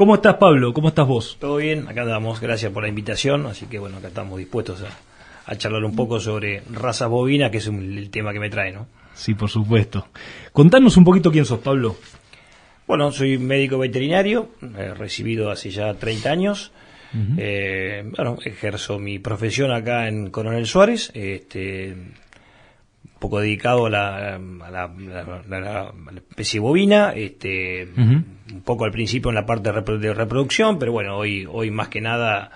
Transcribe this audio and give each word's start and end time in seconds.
¿Cómo 0.00 0.14
estás, 0.14 0.36
Pablo? 0.36 0.72
¿Cómo 0.72 0.88
estás 0.88 1.06
vos? 1.06 1.36
Todo 1.38 1.58
bien, 1.58 1.86
acá 1.86 2.00
andamos, 2.00 2.40
gracias 2.40 2.72
por 2.72 2.82
la 2.82 2.88
invitación, 2.88 3.44
así 3.44 3.66
que 3.66 3.78
bueno, 3.78 3.98
acá 3.98 4.08
estamos 4.08 4.38
dispuestos 4.38 4.82
a, 5.44 5.56
charlar 5.56 5.84
un 5.84 5.94
poco 5.94 6.18
sobre 6.18 6.62
raza 6.72 7.06
bovina, 7.06 7.50
que 7.50 7.58
es 7.58 7.66
el 7.66 8.08
tema 8.08 8.32
que 8.32 8.40
me 8.40 8.48
trae, 8.48 8.72
¿no? 8.72 8.86
Sí, 9.12 9.34
por 9.34 9.50
supuesto. 9.50 10.08
Contanos 10.54 10.96
un 10.96 11.04
poquito 11.04 11.30
quién 11.30 11.44
sos, 11.44 11.58
Pablo. 11.58 11.96
Bueno, 12.86 13.12
soy 13.12 13.36
médico 13.36 13.76
veterinario, 13.76 14.48
recibido 14.96 15.50
hace 15.50 15.68
ya 15.68 15.92
30 15.92 16.30
años. 16.30 16.72
Eh, 17.36 18.02
bueno, 18.16 18.38
ejerzo 18.42 18.98
mi 18.98 19.18
profesión 19.18 19.70
acá 19.70 20.08
en 20.08 20.30
Coronel 20.30 20.64
Suárez, 20.64 21.10
este, 21.12 21.94
un 23.04 23.18
poco 23.18 23.40
dedicado 23.40 23.86
a 23.86 23.90
la, 23.90 24.40
especie 26.30 26.60
bovina, 26.60 27.12
este, 27.14 27.88
un 27.96 28.62
poco 28.64 28.84
al 28.84 28.92
principio 28.92 29.28
en 29.28 29.34
la 29.34 29.46
parte 29.46 29.70
de 29.72 30.14
reproducción, 30.14 30.78
pero 30.78 30.92
bueno, 30.92 31.16
hoy, 31.16 31.46
hoy 31.50 31.70
más 31.70 31.88
que 31.88 32.00
nada 32.00 32.50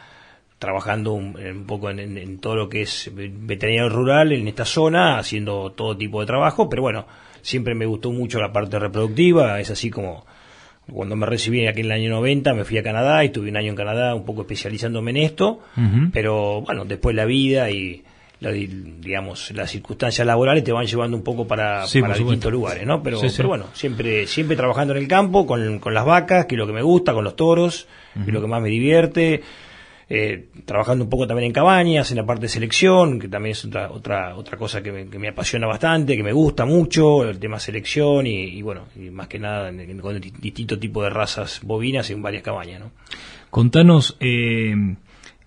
trabajando 0.59 1.13
un, 1.13 1.65
poco 1.67 1.91
en, 1.91 2.39
todo 2.39 2.57
lo 2.57 2.69
que 2.71 2.83
es 2.83 3.11
veterinario 3.15 3.91
rural 3.91 4.33
en 4.33 4.49
esta 4.49 4.65
zona, 4.65 5.19
haciendo 5.19 5.73
todo 5.73 5.97
tipo 5.97 6.21
de 6.21 6.27
trabajo, 6.27 6.71
pero 6.71 6.83
bueno, 6.83 7.07
siempre 7.43 7.75
me 7.75 7.85
gustó 7.85 8.11
mucho 8.13 8.41
la 8.41 8.53
parte 8.53 8.79
reproductiva, 8.79 9.61
es 9.61 9.71
así 9.71 9.91
como 9.91 10.25
cuando 10.91 11.17
me 11.17 11.27
recibí 11.27 11.67
aquí 11.67 11.81
en 11.81 11.87
el 11.87 11.93
año 11.93 12.11
90 12.11 12.55
me 12.55 12.65
fui 12.65 12.79
a 12.79 12.83
Canadá 12.83 13.23
y 13.23 13.27
estuve 13.27 13.51
un 13.51 13.57
año 13.57 13.71
en 13.71 13.77
Canadá 13.77 14.15
un 14.15 14.25
poco 14.25 14.43
especializándome 14.43 15.11
en 15.13 15.17
esto, 15.19 15.61
pero 16.13 16.63
bueno, 16.63 16.85
después 16.85 17.15
la 17.15 17.27
vida 17.27 17.71
y 17.71 18.03
digamos 18.51 19.51
las 19.53 19.71
circunstancias 19.71 20.27
laborales 20.27 20.65
te 20.65 20.73
van 20.73 20.87
llevando 20.87 21.17
un 21.17 21.23
poco 21.23 21.47
para, 21.47 21.83
distintos 21.83 22.53
lugares, 22.53 22.87
¿no? 22.87 23.03
Pero, 23.03 23.21
pero 23.37 23.49
bueno, 23.49 23.67
siempre 23.73 24.27
siempre 24.27 24.57
trabajando 24.57 24.95
en 24.95 25.03
el 25.03 25.09
campo 25.09 25.47
con, 25.47 25.79
con, 25.79 25.95
las 25.95 26.05
vacas, 26.05 26.47
que 26.47 26.55
es 26.55 26.59
lo 26.59 26.67
que 26.67 26.73
me 26.73 26.83
gusta, 26.83 27.13
con 27.13 27.25
los 27.25 27.37
toros, 27.37 27.87
que 28.15 28.21
es 28.21 28.33
lo 28.33 28.41
que 28.41 28.47
más 28.47 28.63
me 28.63 28.69
divierte. 28.69 29.43
Eh, 30.07 30.49
trabajando 30.67 31.05
un 31.05 31.11
poco 31.11 31.27
también 31.27 31.47
en 31.47 31.53
cabañas, 31.53 32.11
en 32.11 32.19
la 32.19 32.27
parte 32.27 32.43
de 32.43 32.49
selección, 32.49 33.19
que 33.19 33.29
también 33.29 33.53
es 33.53 33.65
otra 33.65 33.91
otra 33.91 34.37
otra 34.37 34.59
cosa 34.59 34.83
que 34.83 34.93
me, 34.93 35.29
apasiona 35.29 35.67
bastante, 35.67 36.15
que 36.15 36.23
me 36.23 36.33
gusta 36.33 36.67
mucho, 36.67 37.27
el 37.27 37.39
tema 37.39 37.59
selección 37.59 38.27
y, 38.27 38.61
bueno, 38.61 38.83
y 38.97 39.09
más 39.11 39.29
que 39.29 39.39
nada 39.39 39.73
con 40.03 40.21
distintos 40.21 40.79
tipos 40.79 41.05
de 41.05 41.11
razas 41.11 41.61
bovinas 41.63 42.11
en 42.11 42.21
varias 42.21 42.43
cabañas. 42.43 42.81
¿no? 42.81 42.91
Contanos, 43.49 44.17
eh, 44.21 44.75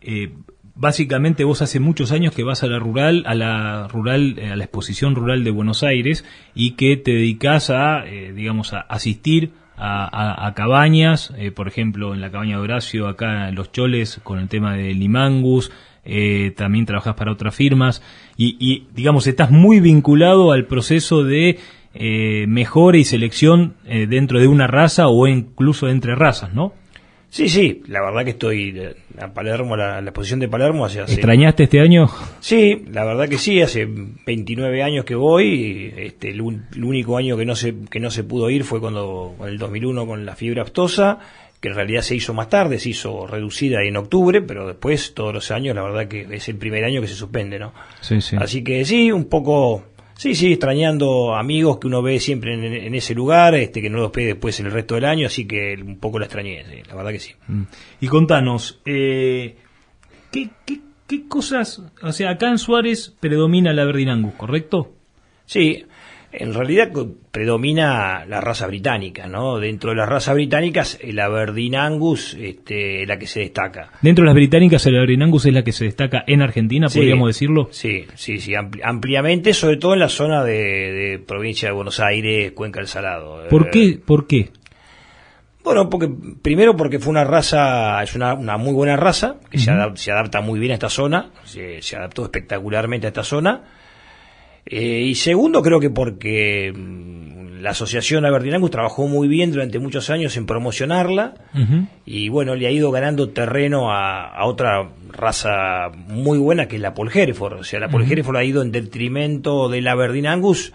eh, 0.02 0.32
básicamente 0.78 1.44
vos 1.44 1.62
hace 1.62 1.80
muchos 1.80 2.12
años 2.12 2.34
que 2.34 2.44
vas 2.44 2.64
a 2.64 2.68
la 2.68 2.80
rural, 2.80 3.24
a 3.26 3.36
la 3.36 3.88
rural, 3.88 4.40
a 4.52 4.56
la 4.56 4.64
exposición 4.64 5.16
rural 5.16 5.44
de 5.44 5.52
Buenos 5.52 5.84
Aires 5.84 6.24
y 6.56 6.72
que 6.72 6.98
te 6.98 7.12
dedicas 7.12 7.70
a, 7.70 8.04
digamos, 8.04 8.74
a 8.74 8.82
asistir 8.82 9.52
a, 9.78 10.54
cabañas, 10.56 11.34
eh, 11.38 11.52
por 11.52 11.68
ejemplo, 11.68 12.14
en 12.14 12.22
la 12.22 12.32
cabaña 12.32 12.58
de 12.58 12.64
Horacio, 12.64 13.08
acá 13.08 13.50
en 13.50 13.56
Los 13.56 13.72
Choles, 13.72 14.20
con 14.24 14.40
el 14.40 14.48
tema 14.48 14.76
de 14.76 14.94
Limangus, 14.94 15.72
eh, 16.04 16.54
también 16.56 16.86
trabajas 16.86 17.16
para 17.16 17.32
otras 17.32 17.54
firmas 17.54 18.02
y, 18.38 18.86
digamos, 18.96 19.28
estás 19.28 19.52
muy 19.52 19.80
vinculado 19.80 20.52
al 20.52 20.66
proceso 20.66 21.24
de 21.24 21.60
eh, 21.94 22.46
mejora 22.48 22.98
y 22.98 23.04
selección 23.04 23.76
dentro 23.84 24.40
de 24.40 24.48
una 24.48 24.68
raza 24.68 25.08
o 25.08 25.28
incluso 25.28 25.90
entre 25.90 26.16
razas, 26.16 26.54
¿no? 26.54 26.74
Sí, 27.30 27.50
sí, 27.50 27.84
la 27.88 28.02
verdad 28.02 28.24
que 28.24 28.32
estoy 28.32 28.82
a 29.20 29.28
Palermo, 29.34 29.76
la, 29.76 30.02
la 30.02 30.10
exposición 30.10 30.40
de 30.40 30.48
Palermo 30.48 30.86
hace, 30.86 31.02
¿Extrañaste 31.02 31.64
este 31.64 31.82
año? 31.82 32.10
Sí, 32.40 32.86
la 32.90 33.04
verdad 33.04 33.28
que 33.28 33.38
sí, 33.38 33.62
hace 33.62 33.86
29 33.86 34.82
años 34.82 35.04
que 35.04 35.14
voy, 35.14 35.94
este, 35.98 36.30
el, 36.30 36.42
único 36.42 37.18
año 37.18 37.36
que 37.36 37.46
no 37.46 37.56
se 37.56 37.76
que 37.92 38.00
no 38.00 38.12
se 38.12 38.24
pudo 38.24 38.50
ir 38.50 38.64
fue 38.64 38.80
cuando 38.80 39.36
en 39.42 39.48
el 39.48 39.58
2001 39.58 40.08
con 40.08 40.26
la 40.26 40.36
fiebre 40.36 40.62
aftosa, 40.62 41.20
que 41.60 41.68
en 41.68 41.76
realidad 41.76 42.02
se 42.02 42.16
hizo 42.16 42.34
más 42.34 42.50
tarde, 42.50 42.80
se 42.80 42.90
hizo 42.90 43.28
reducida 43.28 43.84
en 43.84 43.98
octubre, 43.98 44.42
pero 44.42 44.66
después 44.66 45.14
todos 45.14 45.34
los 45.34 45.52
años, 45.52 45.76
la 45.76 45.84
verdad 45.84 46.08
que 46.08 46.28
es 46.32 46.48
el 46.48 46.56
primer 46.56 46.86
año 46.86 47.02
que 47.02 47.08
se 47.08 47.16
suspende, 47.16 47.60
¿no? 47.60 47.74
Sí, 48.00 48.22
sí. 48.22 48.38
Así 48.40 48.64
que 48.64 48.86
sí, 48.86 49.12
un 49.12 49.26
poco 49.26 49.84
Sí, 50.18 50.34
sí, 50.34 50.54
extrañando 50.54 51.36
amigos 51.36 51.78
que 51.78 51.86
uno 51.86 52.02
ve 52.02 52.20
siempre 52.20 52.54
en, 52.56 52.96
ese 52.96 53.14
lugar, 53.14 53.54
este 53.54 53.82
que 53.84 53.90
no 53.90 54.00
los 54.00 54.12
ve 54.12 54.26
después 54.26 54.60
en 54.60 54.66
el 54.66 54.72
resto 54.72 54.96
del 54.96 55.06
año, 55.06 55.28
así 55.28 55.46
que 55.46 55.76
un 55.80 56.00
poco 56.00 56.18
la 56.18 56.26
extrañé, 56.26 56.84
la 56.88 56.96
verdad 56.96 57.12
que 57.12 57.20
sí. 57.20 57.34
Mm. 57.48 57.64
Y 58.02 58.08
contanos, 58.08 58.82
eh, 58.84 59.56
¿qué, 60.32 60.50
qué, 60.66 60.80
qué 61.06 61.28
cosas, 61.28 61.84
o 62.02 62.12
sea, 62.12 62.32
acá 62.32 62.50
en 62.50 62.58
Suárez 62.58 63.16
predomina 63.20 63.74
la 63.74 63.86
Verdinangus, 63.86 64.34
¿correcto? 64.34 64.92
Sí, 65.46 65.86
en 66.32 66.54
realidad 66.54 66.92
predomina 67.32 68.26
la 68.26 68.42
raza 68.42 68.68
británica, 68.68 69.28
¿no? 69.28 69.60
Dentro 69.60 69.92
de 69.92 69.96
las 69.96 70.10
razas 70.10 70.36
británicas, 70.36 70.98
el 71.02 71.20
Aberdeen 71.20 71.76
Angus 71.76 72.36
este, 72.40 73.04
es 73.04 73.08
la 73.08 73.18
que 73.18 73.28
se 73.28 73.42
destaca. 73.42 73.92
Dentro 74.02 74.24
de 74.24 74.28
las 74.28 74.36
británicas, 74.36 74.86
el 74.86 74.98
Aberdeen 74.98 75.24
Angus 75.24 75.46
es 75.46 75.54
la 75.54 75.64
que 75.64 75.72
se 75.72 75.86
destaca 75.86 76.24
en 76.28 76.42
Argentina, 76.42 76.88
podríamos 76.90 77.28
decirlo. 77.30 77.70
Sí, 77.72 78.06
sí, 78.16 78.40
sí, 78.40 78.54
ampliamente, 78.56 79.54
sobre 79.54 79.78
todo 79.78 79.94
en 79.94 80.00
la 80.00 80.10
zona 80.10 80.44
de, 80.44 81.22
provincia 81.26 81.70
de 81.70 81.76
Buenos 81.76 82.00
Aires, 82.00 82.52
Cuenca 82.52 82.80
del 82.80 82.88
Salado. 82.88 83.48
¿Por 83.50 83.70
qué? 83.70 84.00
¿Por 84.04 84.28
qué? 84.28 84.50
Bueno, 85.64 85.90
porque 85.90 86.10
primero 86.42 86.78
porque 86.78 87.00
fue 87.00 87.12
una 87.12 87.26
raza, 87.26 88.02
es 88.02 88.16
una, 88.16 88.34
una 88.34 88.58
muy 88.58 88.74
buena 88.74 88.96
raza, 88.96 89.38
que 89.50 89.60
se, 89.60 89.72
adapta, 90.12 90.40
muy 90.40 90.60
bien 90.60 90.72
a 90.72 90.76
esta 90.76 90.90
zona, 90.90 91.32
se, 91.44 91.82
se 91.82 91.98
adaptó 91.98 92.24
espectacularmente 92.24 93.08
a 93.08 93.10
esta 93.10 93.24
zona 93.24 93.64
eh, 94.70 95.02
y 95.02 95.16
segundo, 95.16 95.62
creo 95.62 95.80
que 95.80 95.90
porque 95.90 96.74
mm, 96.76 97.62
la 97.62 97.70
asociación 97.70 98.26
Aberdeen 98.26 98.70
trabajó 98.70 99.08
muy 99.08 99.30
bien 99.30 99.52
durante 99.52 99.80
muchos 99.80 100.10
años 100.10 100.36
en 100.36 100.46
promocionarla 100.46 101.36
y 102.06 102.30
bueno, 102.30 102.54
le 102.56 102.68
ha 102.68 102.72
ido 102.72 102.92
ganando 102.92 103.30
terreno 103.30 103.92
a, 103.92 104.46
otra 104.46 104.90
raza 105.10 105.90
muy 106.08 106.38
buena 106.38 106.68
que 106.68 106.76
es 106.76 106.82
la 106.82 106.94
Paul 106.94 107.10
Hereford. 107.14 107.60
O 107.60 107.64
sea, 107.64 107.80
la 107.80 107.88
Paul 107.88 108.12
Hereford 108.12 108.38
ha 108.38 108.44
ido 108.44 108.62
en 108.62 108.72
detrimento 108.72 109.70
del 109.70 109.88
Aberdeen 109.88 110.28
Angus. 110.28 110.74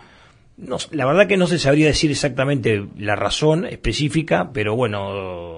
No, 0.57 0.79
la 0.91 1.07
verdad 1.07 1.27
que 1.27 1.37
no 1.37 1.47
se 1.47 1.59
sabría 1.59 1.87
decir 1.87 2.11
exactamente 2.11 2.85
la 2.99 3.17
razón 3.17 3.67
específica, 3.67 4.51
pero 4.53 4.75
bueno, 4.75 5.01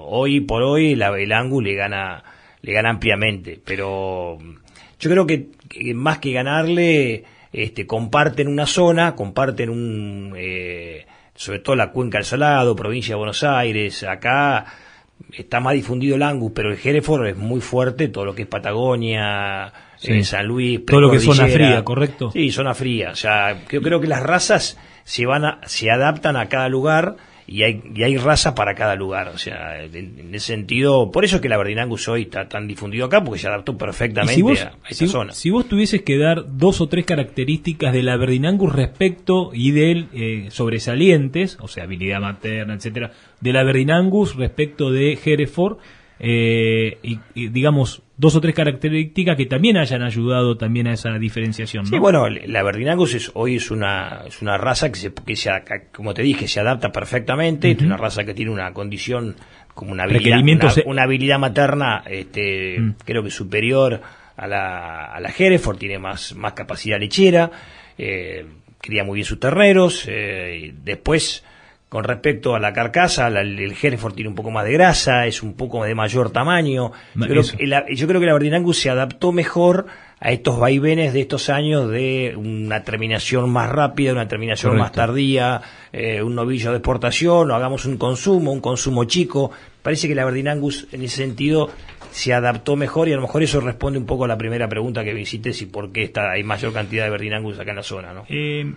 hoy 0.07 0.41
por 0.41 0.63
hoy 0.63 0.93
el 0.93 1.33
Angus 1.33 1.63
le 1.63 1.75
gana, 1.75 2.25
le 2.63 2.73
gana 2.73 2.91
ampliamente. 2.91 3.61
Pero 3.65 4.39
yo 4.99 5.11
creo 5.11 5.27
que 5.27 5.51
más 5.95 6.19
que 6.19 6.33
ganarle 6.33 7.25
este, 7.55 7.87
comparten 7.87 8.49
una 8.49 8.67
zona, 8.67 9.15
comparten 9.15 9.71
un, 9.71 10.35
eh, 10.37 11.07
sobre 11.37 11.61
todo 11.61 11.77
la 11.77 11.93
cuenca 11.93 12.19
del 12.19 12.25
Salado, 12.25 12.75
provincia 12.75 13.15
de 13.15 13.19
Buenos 13.19 13.45
Aires, 13.45 14.03
acá 14.03 14.67
está 15.33 15.61
más 15.61 15.75
difundido 15.75 16.17
el 16.17 16.25
Angus, 16.25 16.51
pero 16.53 16.73
el 16.73 16.79
Hereford 16.83 17.29
es 17.29 17.37
muy 17.37 17.61
fuerte, 17.61 18.09
todo 18.09 18.25
lo 18.25 18.35
que 18.35 18.43
es 18.43 18.49
Patagonia, 18.49 19.73
eh, 20.03 20.25
San 20.25 20.47
Luis, 20.47 20.85
todo 20.85 21.03
lo 21.03 21.11
que 21.13 21.19
es 21.19 21.25
zona 21.25 21.47
fría, 21.47 21.85
correcto. 21.85 22.33
Sí, 22.33 22.51
zona 22.51 22.75
fría, 22.75 23.11
o 23.13 23.17
sea, 23.17 23.57
yo 23.71 23.81
creo 23.81 24.01
que 24.01 24.09
las 24.09 24.25
razas 24.25 24.77
se 25.05 25.25
van 25.25 25.45
a, 25.45 25.61
se 25.65 25.93
adaptan 25.93 26.37
a 26.37 26.47
cada 26.47 26.69
lugar 26.69 27.15
y 27.47 27.63
hay, 27.63 27.83
y 27.95 28.03
hay 28.03 28.17
raza 28.17 28.55
para 28.55 28.75
cada 28.75 28.95
lugar. 28.95 29.29
O 29.29 29.39
sea, 29.39 29.83
en, 29.83 30.35
ese 30.35 30.47
sentido, 30.47 31.11
por 31.11 31.25
eso 31.25 31.37
es 31.37 31.43
que 31.43 31.49
la 31.49 31.57
Verdinangus 31.57 32.09
hoy 32.09 32.23
está 32.23 32.49
tan 32.49 32.67
difundido 32.67 33.07
acá, 33.07 33.23
porque 33.23 33.41
se 33.41 33.49
adaptó 33.49 33.77
perfectamente 33.77 34.61
a, 34.61 34.73
esa 34.89 35.07
zona. 35.07 35.33
Si 35.33 35.51
vos 35.51 35.69
tuvieses 35.69 36.03
que 36.03 36.19
dar 36.19 36.45
dos 36.57 36.81
o 36.81 36.89
tres 36.89 37.05
características 37.05 37.93
de 37.93 38.03
la 38.03 38.17
Verdinangus 38.17 38.73
respecto 38.73 39.51
y 39.53 39.73
de 39.73 40.07
eh, 40.13 40.47
sobresalientes, 40.51 41.59
o 41.61 41.69
sea, 41.69 41.85
habilidad 41.85 42.21
materna, 42.21 42.75
etcétera, 42.75 43.13
de 43.41 43.53
la 43.53 43.63
Verdinangus 43.65 44.37
respecto 44.37 44.91
de 44.91 45.19
Hereford, 45.23 45.79
eh, 46.21 46.99
y, 47.03 47.49
digamos 47.49 48.03
dos 48.17 48.37
o 48.37 48.41
tres 48.41 48.55
características 48.55 49.37
que 49.37 49.47
también 49.47 49.77
hayan 49.77 50.03
ayudado 50.03 50.57
también 50.57 50.87
a 50.87 50.93
esa 50.93 51.19
diferenciación. 51.19 51.87
Sí, 51.87 51.99
bueno, 51.99 52.29
la 52.29 52.63
Verdinangus 52.63 53.15
es, 53.15 53.33
hoy 53.35 53.57
es 53.57 53.71
una, 53.71 54.23
es 54.27 54.41
una 54.41 54.57
raza 54.57 54.91
que, 54.91 54.99
se, 54.99 55.13
que 55.13 55.35
se, 55.35 55.51
como 55.93 56.15
te 56.15 56.23
dije, 56.23 56.47
se 56.47 56.61
adapta 56.61 56.93
perfectamente, 56.93 57.73
es 57.73 57.83
una 57.83 57.97
raza 57.97 58.25
que 58.25 58.35
tiene 58.35 58.53
una 58.53 58.73
condición 58.73 59.35
como 59.75 59.91
una 59.91 60.05
habilidad, 60.05 60.41
una, 60.87 61.03
habilidad 61.03 61.39
materna, 61.41 62.05
este, 62.07 62.79
mm. 62.79 62.95
creo 63.05 63.25
que 63.25 63.31
superior 63.31 64.01
a 64.37 64.47
la, 64.47 65.07
a 65.07 65.21
la 65.21 65.33
Hereford, 65.37 65.79
tiene 65.79 65.99
más, 65.99 66.35
más 66.37 66.53
capacidad 66.53 66.99
lechera, 66.99 67.51
eh, 67.99 68.47
cría 68.81 69.03
muy 69.03 69.17
bien 69.17 69.27
sus 69.27 69.41
terneros, 69.41 70.05
eh, 70.09 70.73
después 70.85 71.45
con 71.95 72.03
respecto 72.03 72.57
a 72.57 72.59
la 72.59 72.73
carcasa, 72.73 73.29
el 73.29 73.73
Hereford 73.81 74.15
tiene 74.15 74.29
un 74.29 74.35
poco 74.35 74.51
más 74.51 74.65
de 74.65 74.73
grasa, 74.73 75.29
es 75.29 75.45
un 75.45 75.55
poco 75.55 75.85
de 75.85 75.95
mayor 75.95 76.31
tamaño. 76.31 76.91
Yo 77.15 77.27
creo, 77.29 77.43
que 77.45 77.67
la, 77.69 77.85
yo 77.89 78.09
creo, 78.09 78.21
que 78.21 78.27
la 78.27 78.75
se 78.75 78.91
adaptó 78.91 79.31
mejor 79.31 79.87
a 80.19 80.33
estos 80.33 80.59
vaivenes 80.59 81.13
de 81.13 81.21
estos 81.21 81.51
años 81.51 81.89
de 81.89 82.35
una 82.37 82.83
terminación 82.83 83.49
más 83.49 83.71
rápida, 83.71 84.11
una 84.11 84.27
terminación 84.27 84.77
más 84.77 84.91
tardía, 84.91 85.63
eh, 85.93 86.21
un 86.21 86.35
novillo 86.35 86.73
de 86.73 86.79
exportación, 86.79 87.53
o 87.53 87.55
hagamos 87.55 87.85
un 87.85 87.97
consumo, 87.97 88.51
un 88.51 88.61
consumo 88.61 89.05
chico. 89.05 89.53
Parece 89.81 90.09
que 90.09 90.17
la 90.17 90.25
Verdinangus 90.25 90.89
en 90.91 91.05
ese 91.05 91.19
sentido 91.19 91.71
se 92.15 92.33
adaptó 92.33 92.77
mejor 92.77 93.09
y 93.09 93.13
a 93.13 93.17
lo 93.17 93.23
mejor 93.23 93.43
eso 93.43 93.59
responde 93.61 93.99
un 93.99 94.07
poco 94.07 94.25
a 94.25 94.29
la 94.29 94.39
primera 94.39 94.69
pregunta 94.69 95.03
que 95.03 95.19
hiciste, 95.19 95.53
si 95.53 95.67
por 95.67 95.91
qué 95.91 96.05
está, 96.05 96.31
hay 96.31 96.45
mayor 96.45 96.73
cantidad 96.73 97.03
de 97.03 97.11
Berdinangus 97.11 97.59
acá 97.59 97.71
en 97.73 97.77
la 97.77 97.83
zona, 97.83 98.15
¿no? 98.15 98.25
Eh, 98.29 98.73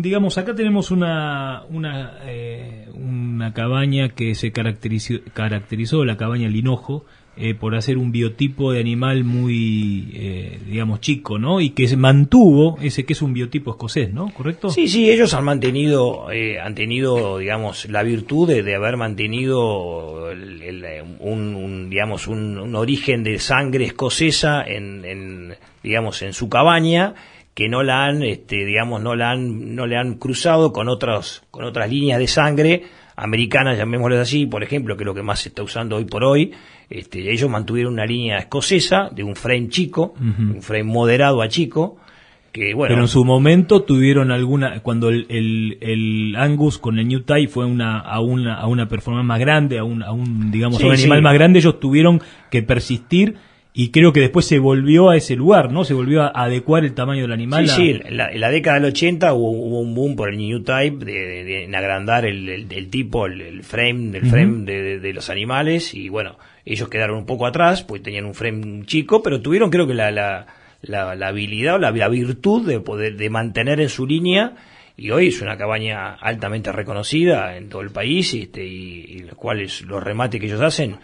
digamos, 0.00 0.38
acá 0.38 0.54
tenemos 0.54 0.90
una, 0.90 1.64
una, 1.68 2.18
eh, 2.24 2.88
una 2.94 3.52
cabaña 3.52 4.08
que 4.08 4.34
se 4.34 4.52
caracterizó, 4.52 5.16
caracterizó 5.34 6.02
la 6.06 6.16
cabaña 6.16 6.48
Linojo, 6.48 7.04
eh, 7.40 7.54
por 7.54 7.76
hacer 7.76 7.98
un 7.98 8.10
biotipo 8.10 8.72
de 8.72 8.80
animal 8.80 9.22
muy, 9.22 10.10
eh, 10.12 10.58
digamos, 10.66 11.00
chico, 11.00 11.38
¿no? 11.38 11.60
Y 11.60 11.70
que 11.70 11.96
mantuvo 11.96 12.76
ese 12.82 13.04
que 13.04 13.12
es 13.12 13.22
un 13.22 13.32
biotipo 13.32 13.70
escocés, 13.70 14.12
¿no? 14.12 14.34
¿Correcto? 14.34 14.70
Sí, 14.70 14.88
sí, 14.88 15.08
ellos 15.08 15.34
han 15.34 15.44
mantenido, 15.44 16.32
eh, 16.32 16.58
han 16.58 16.74
tenido, 16.74 17.38
digamos, 17.38 17.88
la 17.88 18.02
virtud 18.02 18.48
de, 18.48 18.74
haber 18.74 18.96
mantenido 18.96 20.32
un, 21.20 21.86
digamos, 21.88 22.26
un, 22.26 22.74
origen 22.74 23.22
de 23.22 23.38
sangre 23.38 23.84
escocesa 23.84 24.64
en, 24.66 25.04
en, 25.04 25.54
digamos, 25.84 26.22
en 26.22 26.32
su 26.32 26.48
cabaña 26.48 27.14
que 27.54 27.68
no 27.68 27.84
la 27.84 28.06
han, 28.06 28.24
este, 28.24 28.64
digamos, 28.64 29.00
no 29.00 29.14
la 29.14 29.30
han, 29.30 29.76
no 29.76 29.86
le 29.86 29.96
han 29.96 30.14
cruzado 30.14 30.72
con 30.72 30.88
otras, 30.88 31.44
con 31.52 31.64
otras 31.64 31.88
líneas 31.88 32.18
de 32.18 32.26
sangre 32.26 32.82
americanas, 33.18 33.76
llamémosles 33.76 34.20
así, 34.20 34.46
por 34.46 34.62
ejemplo, 34.62 34.96
que 34.96 35.02
es 35.02 35.06
lo 35.06 35.14
que 35.14 35.22
más 35.22 35.40
se 35.40 35.48
está 35.48 35.62
usando 35.62 35.96
hoy 35.96 36.04
por 36.04 36.24
hoy, 36.24 36.52
este, 36.88 37.30
ellos 37.30 37.50
mantuvieron 37.50 37.94
una 37.94 38.06
línea 38.06 38.38
escocesa 38.38 39.10
de 39.10 39.24
un 39.24 39.34
frame 39.34 39.68
chico, 39.68 40.14
un 40.20 40.62
frame 40.62 40.84
moderado 40.84 41.42
a 41.42 41.48
chico, 41.48 41.98
que 42.52 42.74
bueno. 42.74 42.92
Pero 42.92 43.02
en 43.02 43.08
su 43.08 43.24
momento 43.24 43.82
tuvieron 43.82 44.30
alguna, 44.30 44.80
cuando 44.80 45.08
el, 45.08 45.26
el, 45.80 46.34
Angus 46.36 46.78
con 46.78 46.98
el 46.98 47.08
New 47.08 47.20
Type 47.20 47.48
fue 47.48 47.66
una, 47.66 47.98
a, 47.98 48.20
una, 48.20 48.54
a 48.54 48.66
una 48.66 48.88
performance 48.88 49.26
más 49.26 49.40
grande, 49.40 49.78
a 49.78 49.84
un, 49.84 50.02
a 50.02 50.12
un 50.12 50.50
digamos, 50.50 50.82
un 50.82 50.92
animal 50.92 51.20
más 51.20 51.34
grande, 51.34 51.58
ellos 51.58 51.80
tuvieron 51.80 52.22
que 52.50 52.62
persistir 52.62 53.36
y 53.80 53.90
creo 53.92 54.12
que 54.12 54.18
después 54.18 54.44
se 54.44 54.58
volvió 54.58 55.08
a 55.08 55.16
ese 55.16 55.36
lugar, 55.36 55.70
¿no? 55.70 55.84
Se 55.84 55.94
volvió 55.94 56.24
a 56.24 56.32
adecuar 56.34 56.84
el 56.84 56.94
tamaño 56.94 57.22
del 57.22 57.30
animal. 57.30 57.68
Sí, 57.68 57.76
sí, 57.76 58.00
en 58.04 58.16
la, 58.16 58.50
década 58.50 58.80
del 58.80 58.86
80 58.86 59.32
hubo, 59.34 59.52
un 59.52 59.94
boom 59.94 60.16
por 60.16 60.30
el 60.30 60.36
New 60.36 60.64
Type 60.64 61.04
de, 61.04 61.62
en 61.62 61.76
agrandar 61.76 62.26
el, 62.26 62.88
tipo, 62.90 63.26
el, 63.26 63.62
frame, 63.62 64.10
del 64.10 64.26
frame 64.26 64.64
de, 64.64 65.12
los 65.12 65.30
animales 65.30 65.94
y 65.94 66.08
bueno, 66.08 66.38
ellos 66.64 66.88
quedaron 66.88 67.18
un 67.18 67.24
poco 67.24 67.46
atrás, 67.46 67.84
pues 67.84 68.02
tenían 68.02 68.24
un 68.24 68.34
frame 68.34 68.84
chico, 68.84 69.22
pero 69.22 69.40
tuvieron 69.40 69.70
creo 69.70 69.86
que 69.86 69.94
la, 69.94 70.10
la, 70.10 70.46
la, 70.82 71.28
habilidad 71.28 71.76
o 71.76 71.78
la, 71.78 72.08
virtud 72.08 72.66
de 72.66 72.80
poder 72.80 73.16
de 73.16 73.30
mantener 73.30 73.80
en 73.80 73.90
su 73.90 74.08
línea 74.08 74.54
y 74.96 75.12
hoy 75.12 75.28
es 75.28 75.40
una 75.40 75.56
cabaña 75.56 76.14
altamente 76.14 76.72
reconocida 76.72 77.56
en 77.56 77.68
todo 77.68 77.82
el 77.82 77.90
país 77.90 78.34
este, 78.34 78.66
y, 78.66 79.04
y 79.08 79.18
los 79.20 79.36
cuales 79.36 79.82
los 79.82 80.02
remates 80.02 80.40
que 80.40 80.48
ellos 80.48 80.62
hacen 80.62 80.96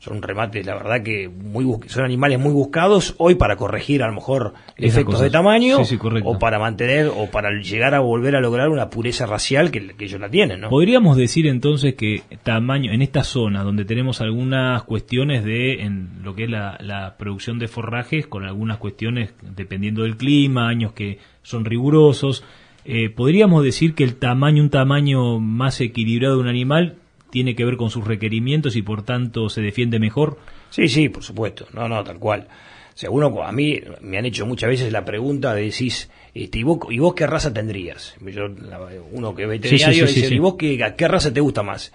son 0.00 0.22
remates, 0.22 0.64
la 0.64 0.76
verdad 0.76 1.02
que 1.02 1.28
muy 1.28 1.66
son 1.86 2.04
animales 2.04 2.38
muy 2.38 2.54
buscados 2.54 3.14
hoy 3.18 3.34
para 3.34 3.56
corregir 3.56 4.02
a 4.02 4.06
lo 4.06 4.14
mejor 4.14 4.54
efectos 4.76 5.20
de 5.20 5.28
tamaño 5.28 5.76
o 6.24 6.38
para 6.38 6.58
mantener 6.58 7.08
o 7.14 7.30
para 7.30 7.50
llegar 7.60 7.94
a 7.94 8.00
volver 8.00 8.34
a 8.34 8.40
lograr 8.40 8.70
una 8.70 8.88
pureza 8.88 9.26
racial 9.26 9.70
que, 9.70 9.94
ellos 9.98 10.18
la 10.18 10.30
tienen, 10.30 10.62
¿no? 10.62 10.70
Podríamos 10.70 11.18
decir 11.18 11.46
entonces 11.46 11.94
que 11.96 12.22
tamaño 12.42 12.92
en 12.92 13.02
esta 13.02 13.24
zona 13.24 13.62
donde 13.62 13.84
tenemos 13.84 14.22
algunas 14.22 14.82
cuestiones 14.84 15.44
de 15.44 15.82
en 15.82 16.22
lo 16.22 16.34
que 16.34 16.44
es 16.44 16.50
la, 16.50 17.16
producción 17.18 17.58
de 17.58 17.68
forrajes 17.68 18.26
con 18.26 18.44
algunas 18.44 18.78
cuestiones 18.78 19.34
dependiendo 19.42 20.04
del 20.04 20.16
clima, 20.16 20.68
años 20.68 20.94
que 20.94 21.18
son 21.42 21.66
rigurosos, 21.66 22.42
eh, 22.86 23.10
podríamos 23.10 23.62
decir 23.62 23.94
que 23.94 24.04
el 24.04 24.14
tamaño, 24.14 24.62
un 24.62 24.70
tamaño 24.70 25.38
más 25.38 25.78
equilibrado 25.82 26.36
de 26.36 26.40
un 26.40 26.48
animal 26.48 26.96
tiene 27.30 27.54
que 27.54 27.64
ver 27.64 27.76
con 27.76 27.90
sus 27.90 28.06
requerimientos 28.06 28.76
y 28.76 28.82
por 28.82 29.02
tanto 29.02 29.48
se 29.48 29.60
defiende 29.60 29.98
mejor? 29.98 30.38
Sí, 30.70 30.88
sí, 30.88 31.08
por 31.08 31.22
supuesto. 31.22 31.66
No, 31.72 31.88
no, 31.88 32.02
tal 32.04 32.18
cual. 32.18 32.48
O 32.94 32.98
sea, 33.00 33.10
uno, 33.10 33.42
a 33.42 33.52
mí 33.52 33.80
me 34.00 34.18
han 34.18 34.26
hecho 34.26 34.46
muchas 34.46 34.68
veces 34.68 34.92
la 34.92 35.04
pregunta 35.04 35.54
de 35.54 35.62
decís, 35.62 36.10
este, 36.34 36.58
¿y, 36.58 36.62
vos, 36.62 36.78
¿y 36.90 36.98
vos 36.98 37.14
qué 37.14 37.26
raza 37.26 37.52
tendrías? 37.52 38.14
uno 39.12 39.34
que 39.34 39.46
veterinario 39.46 40.06
dice, 40.06 40.34
¿y 40.34 40.38
vos 40.38 40.56
qué, 40.58 40.94
qué 40.96 41.08
raza 41.08 41.32
te 41.32 41.40
gusta 41.40 41.62
más? 41.62 41.92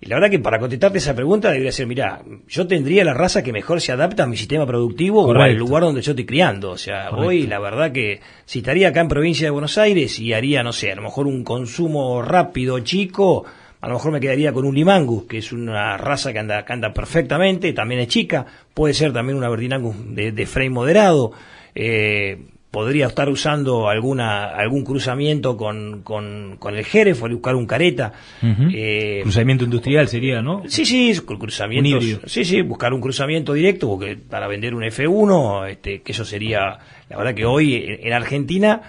Y 0.00 0.06
la 0.06 0.16
verdad 0.16 0.30
que 0.30 0.38
para 0.38 0.60
contestarte 0.60 0.98
esa 0.98 1.14
pregunta 1.14 1.48
debería 1.48 1.72
ser, 1.72 1.88
mira, 1.88 2.22
yo 2.46 2.68
tendría 2.68 3.04
la 3.04 3.14
raza 3.14 3.42
que 3.42 3.52
mejor 3.52 3.80
se 3.80 3.90
adapta 3.90 4.22
a 4.22 4.26
mi 4.26 4.36
sistema 4.36 4.64
productivo 4.64 5.24
o 5.24 5.32
al 5.32 5.56
lugar 5.56 5.82
donde 5.82 6.02
yo 6.02 6.12
estoy 6.12 6.24
criando. 6.24 6.70
O 6.70 6.78
sea, 6.78 7.10
hoy 7.10 7.48
la 7.48 7.58
verdad 7.58 7.90
que 7.90 8.20
si 8.44 8.60
estaría 8.60 8.88
acá 8.88 9.00
en 9.00 9.08
provincia 9.08 9.46
de 9.46 9.50
Buenos 9.50 9.76
Aires 9.76 10.20
y 10.20 10.32
haría, 10.32 10.62
no 10.62 10.72
sé, 10.72 10.92
a 10.92 10.94
lo 10.94 11.02
mejor 11.02 11.26
un 11.26 11.42
consumo 11.42 12.22
rápido, 12.22 12.78
chico, 12.78 13.44
a 13.80 13.88
lo 13.88 13.94
mejor 13.94 14.12
me 14.12 14.20
quedaría 14.20 14.52
con 14.52 14.64
un 14.64 14.74
Limangus, 14.74 15.24
que 15.24 15.38
es 15.38 15.52
una 15.52 15.96
raza 15.96 16.32
que 16.32 16.38
anda, 16.38 16.64
anda 16.68 16.92
perfectamente, 16.92 17.72
también 17.72 18.00
es 18.00 18.08
chica, 18.08 18.46
puede 18.74 18.94
ser 18.94 19.12
también 19.12 19.38
una 19.38 19.48
Berdinangus 19.48 19.96
de, 20.14 20.46
frame 20.46 20.70
moderado, 20.70 21.32
eh, 21.74 22.38
podría 22.70 23.06
estar 23.06 23.28
usando 23.28 23.88
alguna 23.88 24.46
algún 24.46 24.84
cruzamiento 24.84 25.56
con, 25.56 26.02
con, 26.02 26.56
con 26.58 26.76
el 26.76 26.84
Jerez 26.84 27.22
o 27.22 27.28
buscar 27.28 27.54
un 27.54 27.66
careta. 27.66 28.12
Eh, 28.42 29.20
cruzamiento 29.22 29.64
industrial 29.64 30.08
sería, 30.08 30.42
¿no? 30.42 30.62
Sí, 30.66 30.84
sí, 30.84 31.18
cruzamiento. 31.24 32.00
Sí, 32.26 32.44
sí, 32.44 32.60
buscar 32.62 32.92
un 32.92 33.00
cruzamiento 33.00 33.52
directo 33.54 33.88
porque 33.88 34.16
para 34.16 34.48
vender 34.48 34.74
un 34.74 34.82
F1, 34.82 35.70
este, 35.70 36.02
que 36.02 36.12
eso 36.12 36.24
sería, 36.24 36.78
la 37.08 37.16
verdad 37.16 37.34
que 37.34 37.46
hoy 37.46 37.98
en, 38.02 38.12
Argentina 38.12 38.82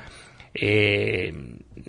eh, 0.53 1.33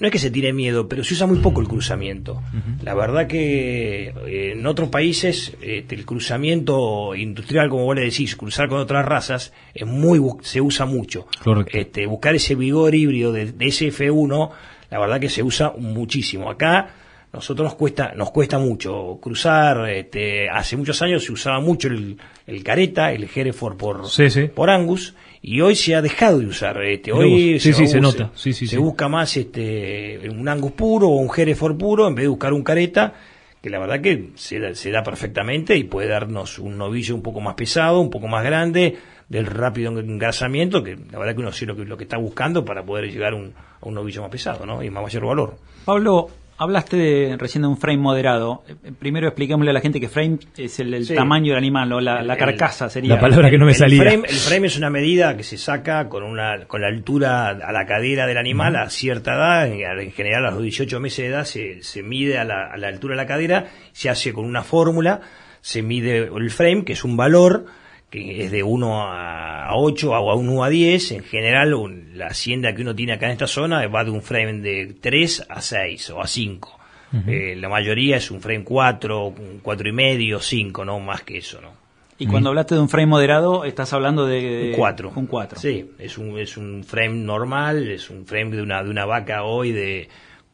no 0.00 0.06
es 0.06 0.12
que 0.12 0.18
se 0.18 0.30
tire 0.30 0.52
miedo, 0.52 0.88
pero 0.88 1.04
se 1.04 1.14
usa 1.14 1.26
muy 1.26 1.38
poco 1.38 1.60
el 1.60 1.68
cruzamiento. 1.68 2.42
La 2.82 2.94
verdad 2.94 3.26
que 3.26 4.08
eh, 4.26 4.52
en 4.52 4.66
otros 4.66 4.88
países 4.88 5.56
este, 5.60 5.94
el 5.94 6.06
cruzamiento 6.06 7.14
industrial, 7.14 7.68
como 7.68 7.84
vos 7.84 7.96
le 7.96 8.02
decís, 8.02 8.34
cruzar 8.34 8.68
con 8.68 8.78
otras 8.78 9.04
razas, 9.04 9.52
es 9.74 9.86
muy 9.86 10.20
se 10.42 10.60
usa 10.60 10.86
mucho. 10.86 11.26
Este, 11.72 12.06
buscar 12.06 12.34
ese 12.34 12.54
vigor 12.54 12.94
híbrido 12.94 13.32
de, 13.32 13.52
de 13.52 13.66
ese 13.66 13.88
F1, 13.88 14.50
la 14.90 14.98
verdad 14.98 15.20
que 15.20 15.28
se 15.28 15.42
usa 15.42 15.72
muchísimo. 15.76 16.50
Acá 16.50 16.94
nosotros 17.32 17.64
nos 17.64 17.74
cuesta 17.74 18.12
nos 18.16 18.30
cuesta 18.30 18.58
mucho 18.58 19.18
cruzar 19.22 19.88
este, 19.88 20.48
hace 20.50 20.76
muchos 20.76 21.00
años 21.02 21.24
se 21.24 21.32
usaba 21.32 21.60
mucho 21.60 21.88
el, 21.88 22.18
el 22.46 22.64
careta 22.64 23.12
el 23.12 23.28
Hereford 23.32 23.76
por 23.76 24.10
por 24.48 24.68
Angus 24.68 25.14
y 25.42 25.60
hoy 25.60 25.74
se 25.74 25.94
ha 25.94 26.02
dejado 26.02 26.38
de 26.38 26.46
usar 26.46 26.82
este 26.82 27.12
hoy 27.12 27.58
se, 27.58 27.72
se, 27.72 28.00
nota. 28.00 28.30
Se 28.34 28.78
busca 28.78 29.08
más 29.08 29.36
este 29.36 30.28
un 30.28 30.48
Angus 30.48 30.72
puro 30.72 31.08
o 31.08 31.16
un 31.16 31.30
Hereford 31.34 31.76
puro 31.76 32.06
en 32.08 32.14
vez 32.14 32.24
de 32.24 32.28
buscar 32.28 32.52
un 32.52 32.62
careta 32.62 33.14
que 33.62 33.70
la 33.70 33.78
verdad 33.78 34.00
que 34.00 34.30
se, 34.36 34.74
se 34.74 34.90
da 34.90 35.02
perfectamente 35.02 35.76
y 35.76 35.84
puede 35.84 36.08
darnos 36.08 36.58
un 36.58 36.76
novillo 36.76 37.14
un 37.14 37.22
poco 37.22 37.40
más 37.40 37.54
pesado 37.54 38.00
un 38.00 38.10
poco 38.10 38.28
más 38.28 38.44
grande 38.44 38.98
del 39.28 39.46
rápido 39.46 39.98
engrasamiento 39.98 40.82
que 40.82 40.98
la 41.10 41.18
verdad 41.18 41.34
que 41.34 41.40
uno 41.40 41.52
sí 41.52 41.64
lo 41.64 41.74
que, 41.74 41.84
lo 41.84 41.96
que 41.96 42.04
está 42.04 42.18
buscando 42.18 42.64
para 42.64 42.84
poder 42.84 43.10
llegar 43.10 43.32
un, 43.32 43.54
a 43.80 43.86
un 43.86 43.94
novillo 43.94 44.22
más 44.22 44.30
pesado 44.30 44.66
¿no? 44.66 44.82
y 44.82 44.90
más 44.90 45.02
mayor 45.02 45.24
valor. 45.24 45.56
Pablo 45.84 46.28
Hablaste 46.62 46.98
de, 46.98 47.36
recién 47.38 47.62
de 47.62 47.68
un 47.68 47.78
frame 47.78 47.96
moderado. 47.96 48.62
Eh, 48.68 48.92
primero 48.98 49.26
expliquémosle 49.26 49.70
a 49.70 49.72
la 49.72 49.80
gente 49.80 49.98
que 49.98 50.10
frame 50.10 50.40
es 50.58 50.78
el, 50.78 51.08
tamaño 51.08 51.54
del 51.54 51.56
animal, 51.56 51.90
o 51.90 52.00
la, 52.02 52.36
carcasa 52.36 52.90
sería. 52.90 53.14
La 53.14 53.20
palabra 53.20 53.48
que 53.48 53.56
no 53.56 53.64
me 53.64 53.72
salía. 53.72 54.02
Frame, 54.02 54.28
el 54.28 54.36
frame 54.36 54.66
es 54.66 54.76
una 54.76 54.90
medida 54.90 55.38
que 55.38 55.42
se 55.42 55.56
saca 55.56 56.10
con 56.10 56.22
una 56.22 56.66
con 56.66 56.82
la 56.82 56.88
altura 56.88 57.48
a 57.48 57.72
la 57.72 57.86
cadera 57.86 58.26
del 58.26 58.36
animal 58.36 58.76
a 58.76 58.90
cierta 58.90 59.36
edad, 59.36 59.68
en 59.68 60.12
general 60.12 60.44
a 60.44 60.50
los 60.50 60.62
18 60.62 61.00
meses 61.00 61.24
de 61.24 61.26
edad 61.28 61.44
se, 61.46 61.82
se 61.82 62.02
mide 62.02 62.36
a 62.36 62.44
la, 62.44 62.66
a 62.66 62.76
la 62.76 62.88
altura 62.88 63.14
de 63.14 63.22
la 63.22 63.26
cadera, 63.26 63.64
se 63.92 64.10
hace 64.10 64.34
con 64.34 64.44
una 64.44 64.62
fórmula, 64.62 65.22
se 65.62 65.80
mide 65.80 66.28
el 66.28 66.50
frame, 66.50 66.84
que 66.84 66.92
es 66.92 67.04
un 67.04 67.16
valor, 67.16 67.64
que 68.10 68.44
es 68.44 68.50
de 68.50 68.62
1 68.62 69.02
a 69.02 69.76
8 69.76 70.10
o 70.10 70.30
a 70.30 70.34
1 70.34 70.64
a 70.64 70.68
10. 70.68 71.12
En 71.12 71.22
general, 71.22 71.72
la 72.14 72.26
hacienda 72.26 72.74
que 72.74 72.82
uno 72.82 72.94
tiene 72.94 73.12
acá 73.12 73.26
en 73.26 73.32
esta 73.32 73.46
zona 73.46 73.86
va 73.86 74.04
de 74.04 74.10
un 74.10 74.22
frame 74.22 74.60
de 74.60 74.94
3 75.00 75.46
a 75.48 75.60
6 75.60 76.10
o 76.10 76.20
a 76.20 76.26
5. 76.26 76.80
Eh, 77.26 77.56
la 77.56 77.68
mayoría 77.68 78.18
es 78.18 78.30
un 78.30 78.40
frame 78.40 78.62
4, 78.62 79.34
4 79.62 79.88
y 79.88 79.92
medio, 79.92 80.40
5, 80.40 80.84
no 80.84 81.00
más 81.00 81.22
que 81.22 81.38
eso, 81.38 81.60
¿no? 81.60 81.72
Y 82.18 82.26
cuando 82.26 82.50
hablaste 82.50 82.74
de 82.74 82.82
un 82.82 82.88
frame 82.90 83.06
moderado, 83.06 83.64
estás 83.64 83.94
hablando 83.94 84.26
de... 84.26 84.72
Un 84.72 84.76
4. 84.76 85.12
Un 85.16 85.26
4. 85.26 85.58
Sí, 85.58 85.90
es 85.98 86.18
un, 86.18 86.38
es 86.38 86.58
un 86.58 86.84
frame 86.84 87.14
normal, 87.14 87.88
es 87.88 88.10
un 88.10 88.26
frame 88.26 88.56
de 88.56 88.62
una, 88.62 88.84
de 88.84 88.90
una 88.90 89.06
vaca 89.06 89.42
hoy 89.44 89.72
de 89.72 90.08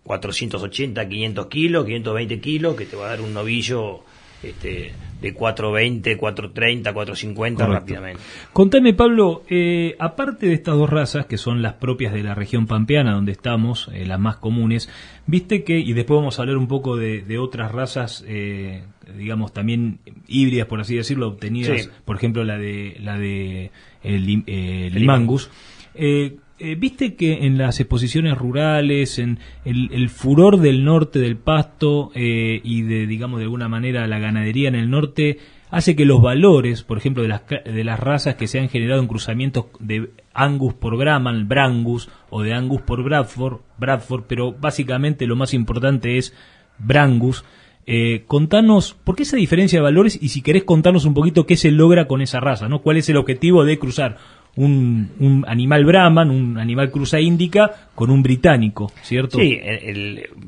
480, 0.04 1.08
500 1.08 1.46
kilos, 1.46 1.84
520 1.84 2.40
kilos, 2.40 2.76
que 2.76 2.86
te 2.86 2.94
va 2.94 3.06
a 3.06 3.08
dar 3.10 3.20
un 3.20 3.34
novillo 3.34 4.04
este, 4.42 4.92
de 5.20 5.32
420, 5.32 6.16
430, 6.16 6.92
450 6.92 7.66
rápidamente. 7.66 8.20
Contame, 8.52 8.94
Pablo, 8.94 9.42
eh, 9.48 9.96
aparte 9.98 10.46
de 10.46 10.54
estas 10.54 10.76
dos 10.76 10.90
razas, 10.90 11.26
que 11.26 11.38
son 11.38 11.62
las 11.62 11.74
propias 11.74 12.12
de 12.12 12.22
la 12.22 12.34
región 12.34 12.66
pampeana, 12.66 13.14
donde 13.14 13.32
estamos, 13.32 13.90
eh, 13.92 14.04
las 14.06 14.20
más 14.20 14.36
comunes, 14.36 14.88
viste 15.26 15.64
que, 15.64 15.78
y 15.78 15.92
después 15.92 16.18
vamos 16.18 16.38
a 16.38 16.42
hablar 16.42 16.56
un 16.56 16.68
poco 16.68 16.96
de, 16.96 17.38
otras 17.38 17.72
razas, 17.72 18.24
eh, 18.26 18.84
digamos, 19.16 19.52
también 19.52 20.00
híbridas, 20.26 20.66
por 20.66 20.80
así 20.80 20.96
decirlo, 20.96 21.28
obtenidas, 21.28 21.90
por 22.04 22.16
ejemplo, 22.16 22.44
la 22.44 22.58
de, 22.58 22.96
la 23.00 23.18
de 23.18 23.70
el, 24.02 24.24
Limangus. 24.92 25.50
Eh, 25.94 26.36
viste 26.58 27.14
que 27.14 27.46
en 27.46 27.58
las 27.58 27.80
exposiciones 27.80 28.36
rurales, 28.36 29.18
en 29.18 29.38
el, 29.64 30.08
furor 30.08 30.58
del 30.58 30.84
norte 30.84 31.18
del 31.18 31.36
pasto 31.36 32.10
eh, 32.14 32.60
y 32.64 32.82
de, 32.82 33.06
digamos, 33.06 33.38
de 33.38 33.44
alguna 33.44 33.68
manera 33.68 34.06
la 34.06 34.18
ganadería 34.18 34.68
en 34.68 34.74
el 34.74 34.90
norte, 34.90 35.38
hace 35.70 35.96
que 35.96 36.04
los 36.04 36.22
valores, 36.22 36.82
por 36.82 36.98
ejemplo, 36.98 37.22
de 37.22 37.28
las, 37.28 37.42
de 37.48 37.84
las 37.84 38.00
razas 38.00 38.36
que 38.36 38.46
se 38.46 38.58
han 38.58 38.68
generado 38.68 39.00
en 39.00 39.08
cruzamientos 39.08 39.66
de 39.80 40.10
Angus 40.32 40.74
por 40.74 40.96
Brahman, 40.96 41.48
Brangus, 41.48 42.08
o 42.30 42.42
de 42.42 42.54
Angus 42.54 42.82
por 42.82 43.02
Bradford, 43.02 43.60
Bradford 43.78 44.24
pero 44.26 44.52
básicamente 44.52 45.26
lo 45.26 45.36
más 45.36 45.54
importante 45.54 46.18
es 46.18 46.34
Brangus. 46.78 47.44
Eh, 47.88 48.24
contanos, 48.26 48.94
¿por 48.94 49.14
qué 49.14 49.22
esa 49.22 49.36
diferencia 49.36 49.78
de 49.78 49.84
valores? 49.84 50.18
Y 50.20 50.30
si 50.30 50.42
querés 50.42 50.64
contarnos 50.64 51.04
un 51.04 51.14
poquito 51.14 51.46
qué 51.46 51.56
se 51.56 51.70
logra 51.70 52.08
con 52.08 52.20
esa 52.20 52.40
raza, 52.40 52.68
¿no? 52.68 52.82
¿Cuál 52.82 52.96
es 52.96 53.08
el 53.08 53.16
objetivo 53.16 53.64
de 53.64 53.78
cruzar 53.78 54.16
un, 54.56 55.44
animal 55.46 55.84
Brahman, 55.84 56.30
un 56.30 56.58
animal 56.58 56.90
cruza 56.90 57.20
índica, 57.20 57.88
con 57.94 58.10
un 58.10 58.22
británico, 58.22 58.90
¿cierto? 59.02 59.38
Sí, 59.38 59.60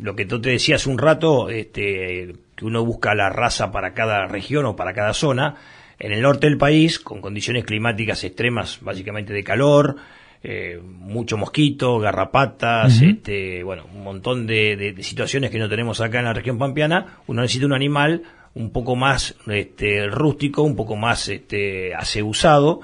lo 0.00 0.16
que 0.16 0.26
tú 0.26 0.40
te 0.40 0.50
decías 0.50 0.86
un 0.86 0.98
rato, 0.98 1.50
este, 1.50 2.34
que 2.54 2.64
uno 2.64 2.84
busca 2.84 3.14
la 3.14 3.28
raza 3.28 3.70
para 3.70 3.94
cada 3.94 4.26
región 4.26 4.66
o 4.66 4.76
para 4.76 4.92
cada 4.92 5.12
zona. 5.12 5.56
En 5.98 6.12
el 6.12 6.22
norte 6.22 6.46
del 6.46 6.58
país, 6.58 6.98
con 6.98 7.20
condiciones 7.20 7.64
climáticas 7.64 8.22
extremas, 8.24 8.78
básicamente 8.80 9.32
de 9.32 9.42
calor, 9.42 9.96
eh, 10.42 10.80
mucho 10.80 11.36
mosquito, 11.36 11.98
garrapatas, 11.98 13.02
este, 13.02 13.64
bueno, 13.64 13.86
un 13.92 14.04
montón 14.04 14.46
de, 14.46 14.94
situaciones 15.00 15.50
que 15.50 15.58
no 15.58 15.68
tenemos 15.68 16.00
acá 16.00 16.20
en 16.20 16.26
la 16.26 16.32
región 16.32 16.58
pampeana, 16.58 17.18
uno 17.26 17.42
necesita 17.42 17.66
un 17.66 17.72
animal 17.72 18.22
un 18.58 18.70
poco 18.70 18.96
más 18.96 19.36
este, 19.46 20.08
rústico, 20.08 20.62
un 20.62 20.74
poco 20.74 20.96
más 20.96 21.28
este, 21.28 21.94
aseusado, 21.94 22.80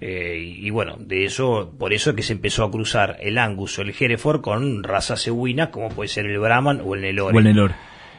eh, 0.00 0.38
y, 0.38 0.70
bueno, 0.70 0.96
de 0.98 1.26
eso, 1.26 1.70
por 1.78 1.92
eso 1.92 2.10
es 2.10 2.16
que 2.16 2.22
se 2.22 2.32
empezó 2.32 2.64
a 2.64 2.70
cruzar 2.70 3.18
el 3.20 3.36
Angus 3.36 3.78
o 3.78 3.82
el 3.82 3.94
Hereford 3.98 4.40
con 4.40 4.82
razas 4.82 5.22
cebuinas, 5.22 5.68
como 5.68 5.90
puede 5.90 6.08
ser 6.08 6.24
el 6.24 6.38
Brahman 6.38 6.80
o 6.82 6.94
el 6.94 7.02
Nelore. 7.02 7.36
O 7.36 7.38
el 7.40 7.44
Nelore. 7.44 7.74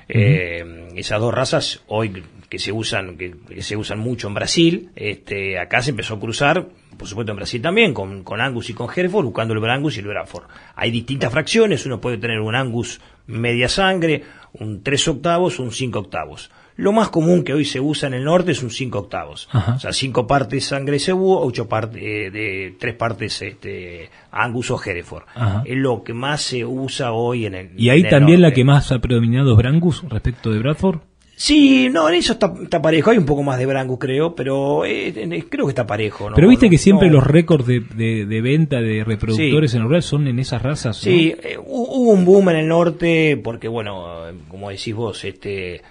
Eh, 0.07 0.89
esas 0.95 1.19
dos 1.19 1.33
razas 1.33 1.83
hoy 1.87 2.23
que 2.47 2.57
se 2.59 2.71
usan 2.71 3.17
que, 3.17 3.35
se 3.61 3.75
usan 3.75 3.99
mucho 3.99 4.27
en 4.27 4.35
Brasil, 4.35 4.89
este, 4.95 5.59
acá 5.59 5.81
se 5.81 5.91
empezó 5.91 6.15
a 6.15 6.19
cruzar, 6.19 6.67
por 6.95 7.07
supuesto 7.07 7.31
en 7.31 7.37
Brasil 7.37 7.61
también, 7.61 7.93
con, 7.93 8.23
con 8.23 8.39
Angus 8.39 8.69
y 8.69 8.73
con 8.73 8.87
Hereford, 8.95 9.25
buscando 9.25 9.55
el 9.55 9.59
Brangus 9.59 9.97
y 9.97 10.01
el 10.01 10.07
Bradford. 10.07 10.45
Hay 10.75 10.91
distintas 10.91 11.31
fracciones, 11.31 11.87
uno 11.87 11.99
puede 11.99 12.19
tener 12.19 12.39
un 12.39 12.53
Angus 12.53 13.01
media 13.25 13.67
sangre, 13.67 14.23
un 14.53 14.83
3 14.83 15.07
octavos, 15.07 15.59
un 15.59 15.71
5 15.71 15.97
octavos. 15.97 16.51
Lo 16.79 16.93
más 16.93 17.09
común 17.09 17.43
que 17.43 17.53
hoy 17.53 17.65
se 17.65 17.81
usa 17.81 18.07
en 18.07 18.13
el 18.13 18.23
norte 18.23 18.53
es 18.53 18.63
un 18.63 18.69
5 18.69 18.99
octavos. 18.99 19.49
O 19.53 19.79
sea, 19.79 19.91
5 19.91 20.25
partes 20.25 20.63
sangre 20.63 20.97
cebú, 20.97 21.35
8 21.35 21.67
partes, 21.67 22.01
eh, 22.01 22.31
de 22.31 22.75
3 22.79 22.95
partes 22.95 23.41
este, 23.41 24.09
Angus 24.31 24.71
o 24.71 24.81
Hereford. 24.81 25.23
Es 25.65 25.75
lo 25.75 26.03
que 26.03 26.13
más 26.13 26.41
se 26.41 26.63
usa 26.63 27.11
hoy 27.11 27.47
en 27.47 27.55
el 27.55 27.69
¿Y 27.75 27.89
ahí 27.89 28.07
también 28.07 28.41
la 28.41 28.53
que 28.53 28.63
más 28.63 28.93
ha 28.93 28.99
predominado 28.99 29.51
es 29.51 29.57
Brangus 29.57 30.03
respecto 30.09 30.51
de 30.51 30.59
Bradford? 30.59 30.99
Sí, 31.35 31.89
no, 31.89 32.07
en 32.07 32.15
eso 32.15 32.33
está, 32.33 32.81
parejo. 32.81 33.11
Hay 33.11 33.17
un 33.17 33.25
poco 33.25 33.43
más 33.43 33.59
de 33.59 33.65
Brangus, 33.65 33.99
creo, 33.99 34.33
pero 34.33 34.85
eh, 34.85 35.13
creo 35.49 35.65
que 35.65 35.71
está 35.71 35.85
parejo. 35.85 36.29
Pero 36.33 36.47
viste 36.47 36.69
que 36.69 36.77
siempre 36.77 37.09
los 37.09 37.25
récords 37.25 37.65
de, 37.65 37.81
de, 37.81 38.41
venta 38.41 38.79
de 38.79 39.03
reproductores 39.03 39.73
en 39.73 39.81
el 39.81 39.87
rural 39.87 40.03
son 40.03 40.27
en 40.27 40.39
esas 40.39 40.61
razas. 40.61 40.95
Sí, 40.95 41.35
eh, 41.43 41.57
hubo 41.57 42.11
un 42.11 42.23
boom 42.23 42.49
en 42.49 42.55
el 42.55 42.67
norte 42.69 43.39
porque, 43.41 43.67
bueno, 43.67 44.23
como 44.47 44.69
decís 44.69 44.95
vos, 44.95 45.25
este 45.25 45.81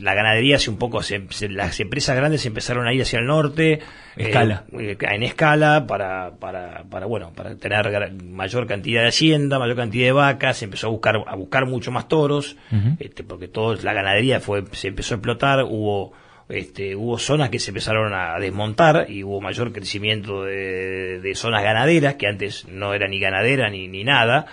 la 0.00 0.14
ganadería 0.14 0.56
hace 0.56 0.70
un 0.70 0.78
poco, 0.78 1.00
las 1.48 1.80
empresas 1.80 2.16
grandes 2.16 2.44
empezaron 2.46 2.86
a 2.86 2.92
ir 2.92 3.02
hacia 3.02 3.18
el 3.18 3.26
norte, 3.26 3.72
eh, 3.72 3.80
escala. 4.16 4.64
Eh, 4.78 4.96
en 5.00 5.22
escala, 5.22 5.86
para, 5.86 6.32
para, 6.38 6.84
para, 6.84 7.06
bueno, 7.06 7.32
para 7.34 7.54
tener 7.56 8.12
mayor 8.24 8.66
cantidad 8.66 9.02
de 9.02 9.08
hacienda, 9.08 9.58
mayor 9.58 9.76
cantidad 9.76 10.06
de 10.06 10.12
vacas, 10.12 10.58
se 10.58 10.64
empezó 10.64 10.88
a 10.88 10.90
buscar, 10.90 11.22
a 11.26 11.36
buscar 11.36 11.66
mucho 11.66 11.90
más 11.90 12.08
toros, 12.08 12.56
este, 12.98 13.22
porque 13.22 13.48
todo, 13.48 13.74
la 13.76 13.92
ganadería 13.92 14.40
fue, 14.40 14.64
se 14.72 14.88
empezó 14.88 15.14
a 15.14 15.16
explotar, 15.16 15.64
hubo, 15.64 16.12
este, 16.48 16.96
hubo 16.96 17.18
zonas 17.18 17.50
que 17.50 17.58
se 17.58 17.70
empezaron 17.70 18.12
a 18.12 18.38
desmontar 18.38 19.06
y 19.08 19.22
hubo 19.22 19.40
mayor 19.40 19.72
crecimiento 19.72 20.44
de, 20.44 21.20
de 21.20 21.34
zonas 21.34 21.62
ganaderas, 21.62 22.14
que 22.14 22.26
antes 22.26 22.66
no 22.66 22.94
era 22.94 23.08
ni 23.08 23.20
ganadera 23.20 23.70
ni, 23.70 23.88
ni 23.88 24.04
nada, 24.04 24.46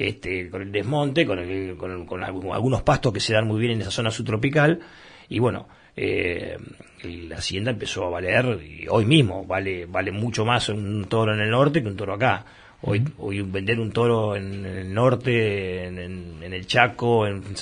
este, 0.00 0.48
con 0.48 0.62
el 0.62 0.72
desmonte, 0.72 1.26
con, 1.26 1.38
el, 1.38 1.76
con, 1.76 2.24
algunos 2.24 2.82
pastos 2.82 3.12
que 3.12 3.20
se 3.20 3.34
dan 3.34 3.46
muy 3.46 3.60
bien 3.60 3.72
en 3.72 3.82
esa 3.82 3.90
zona 3.90 4.10
subtropical, 4.10 4.80
y 5.28 5.38
bueno, 5.38 5.68
eh, 5.94 6.56
la 7.02 7.36
hacienda 7.36 7.70
empezó 7.70 8.06
a 8.06 8.08
valer, 8.08 8.60
y 8.62 8.86
hoy 8.88 9.04
mismo 9.04 9.44
vale, 9.44 9.84
vale 9.84 10.10
mucho 10.10 10.46
más 10.46 10.70
un 10.70 11.04
toro 11.04 11.34
en 11.34 11.40
el 11.40 11.50
norte 11.50 11.82
que 11.82 11.88
un 11.88 11.96
toro 11.96 12.14
acá. 12.14 12.46
Hoy, 12.82 13.04
hoy 13.18 13.42
vender 13.42 13.78
un 13.78 13.92
toro 13.92 14.34
en, 14.36 14.64
el 14.64 14.94
norte, 14.94 15.84
en, 15.84 16.42
el 16.42 16.66
Chaco, 16.66 17.26
en, 17.26 17.54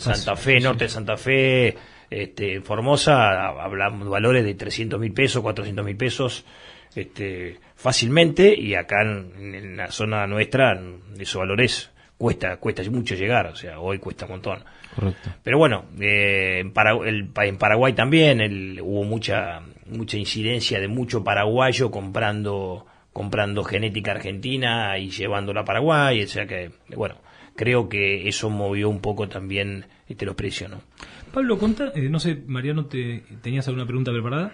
Santa 0.00 0.36
Fe, 0.36 0.60
norte 0.60 0.84
de 0.84 0.88
Santa 0.88 1.18
Fe, 1.18 1.76
este, 2.08 2.62
Formosa, 2.62 3.48
hablamos 3.62 4.04
de 4.04 4.10
valores 4.10 4.42
de 4.42 4.54
300 4.54 4.98
mil 4.98 5.12
pesos, 5.12 5.42
400 5.42 5.84
mil 5.84 5.98
pesos, 5.98 6.46
este, 6.94 7.58
fácilmente 7.78 8.52
y 8.58 8.74
acá 8.74 9.02
en, 9.02 9.76
la 9.76 9.90
zona 9.92 10.26
nuestra 10.26 10.78
esos 11.16 11.38
valores 11.38 11.90
cuesta 12.18 12.56
cuesta 12.56 12.82
mucho 12.90 13.14
llegar, 13.14 13.46
o 13.46 13.54
sea, 13.54 13.78
hoy 13.78 13.98
cuesta 13.98 14.26
un 14.26 14.32
montón. 14.32 14.64
Correcto. 14.96 15.30
Pero 15.44 15.58
bueno, 15.58 15.84
eh, 16.00 16.60
en, 16.60 17.32
en, 17.36 17.56
Paraguay 17.56 17.92
también 17.92 18.40
el, 18.40 18.80
hubo 18.82 19.04
mucha 19.04 19.62
mucha 19.86 20.16
incidencia 20.16 20.80
de 20.80 20.88
mucho 20.88 21.22
paraguayo 21.22 21.90
comprando 21.92 22.84
comprando 23.12 23.62
genética 23.62 24.10
argentina 24.10 24.98
y 24.98 25.10
llevándola 25.10 25.60
a 25.60 25.64
Paraguay, 25.64 26.22
o 26.24 26.26
sea 26.26 26.46
que 26.46 26.72
bueno, 26.96 27.14
creo 27.54 27.88
que 27.88 28.28
eso 28.28 28.50
movió 28.50 28.88
un 28.88 29.00
poco 29.00 29.28
también 29.28 29.86
este 30.08 30.26
los 30.26 30.34
precios, 30.34 30.68
¿no? 30.68 30.80
Pablo, 31.32 31.58
conta, 31.58 31.92
eh, 31.94 32.08
no 32.08 32.18
sé, 32.18 32.42
Mariano, 32.46 32.86
te, 32.86 33.22
¿tenías 33.40 33.68
alguna 33.68 33.86
pregunta 33.86 34.10
preparada? 34.10 34.52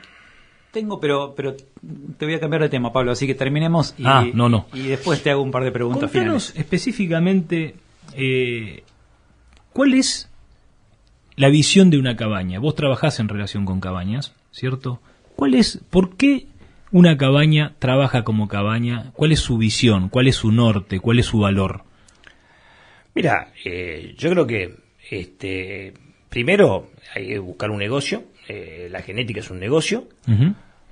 Tengo, 0.74 0.98
pero, 0.98 1.34
pero 1.36 1.54
te 2.18 2.24
voy 2.24 2.34
a 2.34 2.40
cambiar 2.40 2.62
de 2.62 2.68
tema, 2.68 2.92
Pablo, 2.92 3.12
así 3.12 3.28
que 3.28 3.36
terminemos 3.36 3.94
y, 3.96 4.02
ah, 4.04 4.26
no, 4.34 4.48
no. 4.48 4.66
y 4.74 4.88
después 4.88 5.22
te 5.22 5.30
hago 5.30 5.40
un 5.40 5.52
par 5.52 5.62
de 5.62 5.70
preguntas 5.70 6.10
Contanos 6.10 6.52
específicamente, 6.56 7.76
eh, 8.14 8.82
¿cuál 9.72 9.94
es 9.94 10.28
la 11.36 11.48
visión 11.48 11.90
de 11.90 11.98
una 11.98 12.16
cabaña? 12.16 12.58
Vos 12.58 12.74
trabajás 12.74 13.20
en 13.20 13.28
relación 13.28 13.64
con 13.64 13.78
cabañas, 13.78 14.34
¿cierto? 14.50 15.00
¿Cuál 15.36 15.54
es, 15.54 15.80
por 15.90 16.16
qué 16.16 16.48
una 16.90 17.16
cabaña 17.16 17.74
trabaja 17.78 18.24
como 18.24 18.48
cabaña? 18.48 19.12
¿Cuál 19.14 19.30
es 19.30 19.38
su 19.38 19.58
visión? 19.58 20.08
¿Cuál 20.08 20.26
es 20.26 20.34
su 20.34 20.50
norte? 20.50 20.98
¿Cuál 20.98 21.20
es 21.20 21.26
su 21.26 21.38
valor? 21.38 21.84
Mira, 23.14 23.52
eh, 23.64 24.16
yo 24.18 24.28
creo 24.30 24.44
que 24.44 24.74
este, 25.08 25.94
primero 26.28 26.90
hay 27.14 27.28
que 27.28 27.38
buscar 27.38 27.70
un 27.70 27.78
negocio. 27.78 28.24
Eh, 28.48 28.88
la 28.90 29.02
genética 29.02 29.40
es 29.40 29.50
un 29.50 29.58
negocio. 29.58 30.08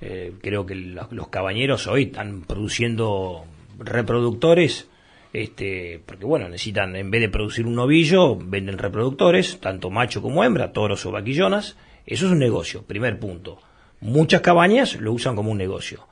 Eh, 0.01 0.33
creo 0.41 0.65
que 0.65 0.75
los, 0.75 1.27
cabañeros 1.29 1.87
hoy 1.87 2.03
están 2.03 2.41
produciendo 2.41 3.45
reproductores, 3.79 4.89
este, 5.31 6.01
porque 6.05 6.25
bueno, 6.25 6.49
necesitan, 6.49 6.95
en 6.95 7.09
vez 7.09 7.21
de 7.21 7.29
producir 7.29 7.65
un 7.65 7.75
novillo, 7.75 8.35
venden 8.35 8.77
reproductores, 8.77 9.59
tanto 9.59 9.89
macho 9.89 10.21
como 10.21 10.43
hembra, 10.43 10.73
toros 10.73 11.05
o 11.05 11.11
vaquillonas. 11.11 11.77
Eso 12.05 12.25
es 12.25 12.31
un 12.31 12.39
negocio, 12.39 12.83
primer 12.83 13.19
punto. 13.19 13.59
Muchas 14.01 14.41
cabañas 14.41 14.95
lo 14.99 15.13
usan 15.13 15.35
como 15.35 15.51
un 15.51 15.57
negocio. 15.57 16.07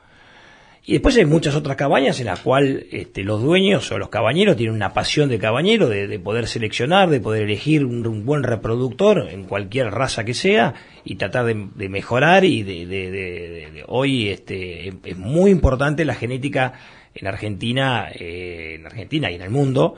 Y 0.83 0.93
después 0.93 1.15
hay 1.15 1.25
muchas 1.25 1.55
otras 1.55 1.77
cabañas 1.77 2.19
en 2.19 2.25
las 2.25 2.39
cuales 2.39 2.85
este, 2.91 3.23
los 3.23 3.41
dueños 3.41 3.91
o 3.91 3.99
los 3.99 4.09
cabañeros 4.09 4.57
tienen 4.57 4.75
una 4.75 4.93
pasión 4.93 5.29
de 5.29 5.37
cabañero, 5.37 5.87
de, 5.87 6.17
poder 6.17 6.47
seleccionar, 6.47 7.09
de 7.11 7.19
poder 7.19 7.43
elegir 7.43 7.85
un, 7.85 8.25
buen 8.25 8.41
reproductor 8.41 9.27
en 9.29 9.43
cualquier 9.43 9.91
raza 9.91 10.23
que 10.23 10.33
sea 10.33 10.73
y 11.03 11.15
tratar 11.15 11.45
de, 11.45 11.89
mejorar 11.89 12.45
y 12.45 12.63
de, 12.63 13.83
hoy 13.87 14.29
este, 14.29 14.87
es 15.03 15.17
muy 15.17 15.51
importante 15.51 16.03
la 16.03 16.15
genética 16.15 16.73
en 17.13 17.27
Argentina, 17.27 18.07
eh, 18.11 18.77
en 18.79 18.85
Argentina 18.87 19.29
y 19.29 19.35
en 19.35 19.41
el 19.43 19.51
mundo. 19.51 19.95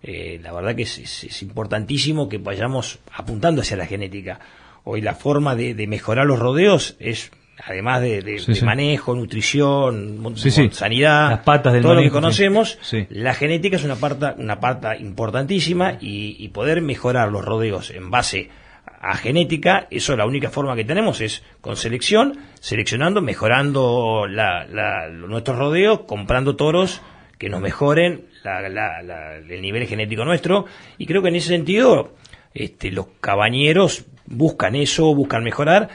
Eh, 0.00 0.38
la 0.40 0.52
verdad 0.52 0.76
que 0.76 0.82
es, 0.82 1.42
importantísimo 1.42 2.28
que 2.28 2.38
vayamos 2.38 3.00
apuntando 3.12 3.62
hacia 3.62 3.76
la 3.76 3.86
genética. 3.86 4.38
Hoy 4.84 5.00
la 5.00 5.14
forma 5.14 5.56
de 5.56 5.86
mejorar 5.88 6.24
los 6.24 6.38
rodeos 6.38 6.96
es 7.00 7.32
además 7.64 8.00
de, 8.00 8.42
manejo, 8.62 9.14
nutrición, 9.14 10.36
sanidad, 10.72 11.30
Las 11.30 11.40
patas 11.40 11.80
todo 11.80 11.94
lo 11.94 12.02
que 12.02 12.10
conocemos, 12.10 12.78
la 13.10 13.34
genética 13.34 13.76
es 13.76 13.84
una 13.84 13.96
parte, 13.96 14.26
una 14.38 14.60
parte 14.60 14.98
importantísima 14.98 15.98
y, 16.00 16.48
poder 16.48 16.82
mejorar 16.82 17.30
los 17.30 17.44
rodeos 17.44 17.90
en 17.90 18.10
base 18.10 18.50
a 19.00 19.16
genética, 19.16 19.86
eso 19.90 20.16
la 20.16 20.26
única 20.26 20.50
forma 20.50 20.74
que 20.74 20.84
tenemos 20.84 21.20
es 21.20 21.42
con 21.60 21.76
selección, 21.76 22.38
seleccionando, 22.60 23.22
mejorando 23.22 24.26
nuestros 25.28 25.58
rodeos, 25.58 26.00
comprando 26.00 26.56
toros 26.56 27.00
que 27.38 27.48
nos 27.48 27.60
mejoren 27.60 28.26
el 28.44 29.62
nivel 29.62 29.86
genético 29.86 30.24
nuestro. 30.24 30.66
Y 30.98 31.06
creo 31.06 31.22
que 31.22 31.28
en 31.28 31.36
ese 31.36 31.48
sentido 31.48 32.12
este, 32.52 32.90
los 32.90 33.06
cabañeros 33.20 34.04
buscan 34.26 34.74
eso, 34.74 35.14
buscan 35.14 35.44
mejorar 35.44 35.88